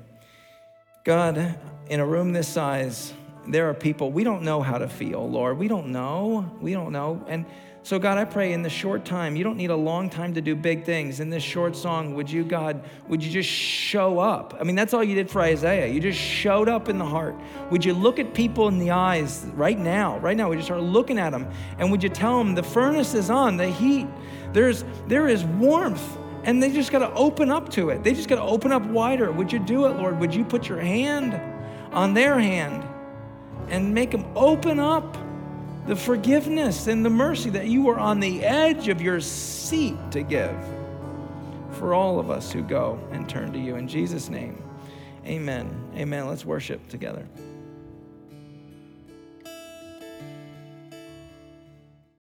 God, 1.04 1.58
in 1.88 2.00
a 2.00 2.06
room 2.06 2.32
this 2.32 2.48
size, 2.48 3.12
there 3.46 3.68
are 3.68 3.74
people, 3.74 4.10
we 4.10 4.24
don't 4.24 4.42
know 4.42 4.62
how 4.62 4.78
to 4.78 4.88
feel, 4.88 5.28
Lord. 5.28 5.58
We 5.58 5.68
don't 5.68 5.88
know. 5.88 6.50
We 6.60 6.72
don't 6.72 6.92
know. 6.92 7.24
And 7.26 7.46
so, 7.82 7.98
God, 7.98 8.18
I 8.18 8.26
pray 8.26 8.52
in 8.52 8.60
the 8.60 8.68
short 8.68 9.06
time, 9.06 9.36
you 9.36 9.44
don't 9.44 9.56
need 9.56 9.70
a 9.70 9.76
long 9.76 10.10
time 10.10 10.34
to 10.34 10.42
do 10.42 10.54
big 10.54 10.84
things. 10.84 11.20
In 11.20 11.30
this 11.30 11.42
short 11.42 11.74
song, 11.74 12.14
would 12.14 12.30
you, 12.30 12.44
God, 12.44 12.84
would 13.08 13.24
you 13.24 13.30
just 13.30 13.48
show 13.48 14.18
up? 14.18 14.54
I 14.60 14.64
mean, 14.64 14.76
that's 14.76 14.92
all 14.92 15.02
you 15.02 15.14
did 15.14 15.30
for 15.30 15.40
Isaiah. 15.40 15.86
You 15.86 16.00
just 16.00 16.18
showed 16.18 16.68
up 16.68 16.90
in 16.90 16.98
the 16.98 17.06
heart. 17.06 17.34
Would 17.70 17.82
you 17.82 17.94
look 17.94 18.18
at 18.18 18.34
people 18.34 18.68
in 18.68 18.78
the 18.78 18.90
eyes 18.90 19.46
right 19.54 19.78
now? 19.78 20.18
Right 20.18 20.36
now, 20.36 20.50
would 20.50 20.58
you 20.58 20.64
start 20.64 20.82
looking 20.82 21.18
at 21.18 21.30
them? 21.30 21.50
And 21.78 21.90
would 21.90 22.02
you 22.02 22.10
tell 22.10 22.36
them 22.36 22.54
the 22.54 22.62
furnace 22.62 23.14
is 23.14 23.30
on, 23.30 23.56
the 23.56 23.68
heat? 23.68 24.06
There's, 24.52 24.84
there 25.06 25.28
is 25.28 25.44
warmth. 25.44 26.18
And 26.42 26.62
they 26.62 26.72
just 26.72 26.90
got 26.90 27.00
to 27.00 27.12
open 27.12 27.50
up 27.50 27.68
to 27.70 27.90
it. 27.90 28.02
They 28.02 28.14
just 28.14 28.28
got 28.28 28.36
to 28.36 28.42
open 28.42 28.72
up 28.72 28.82
wider. 28.86 29.30
Would 29.30 29.52
you 29.52 29.58
do 29.58 29.84
it, 29.84 29.90
Lord? 29.96 30.18
Would 30.20 30.34
you 30.34 30.42
put 30.42 30.68
your 30.68 30.80
hand 30.80 31.38
on 31.92 32.14
their 32.14 32.38
hand? 32.38 32.82
and 33.70 33.94
make 33.94 34.10
them 34.10 34.26
open 34.36 34.78
up 34.78 35.16
the 35.86 35.96
forgiveness 35.96 36.88
and 36.88 37.04
the 37.04 37.10
mercy 37.10 37.50
that 37.50 37.66
you 37.66 37.88
are 37.88 37.98
on 37.98 38.20
the 38.20 38.44
edge 38.44 38.88
of 38.88 39.00
your 39.00 39.20
seat 39.20 39.96
to 40.10 40.22
give 40.22 40.54
for 41.72 41.94
all 41.94 42.18
of 42.18 42.30
us 42.30 42.52
who 42.52 42.62
go 42.62 43.00
and 43.12 43.28
turn 43.28 43.52
to 43.52 43.58
you. 43.58 43.76
In 43.76 43.88
Jesus' 43.88 44.28
name, 44.28 44.62
amen. 45.24 45.90
Amen. 45.96 46.26
Let's 46.28 46.44
worship 46.44 46.86
together. 46.88 47.26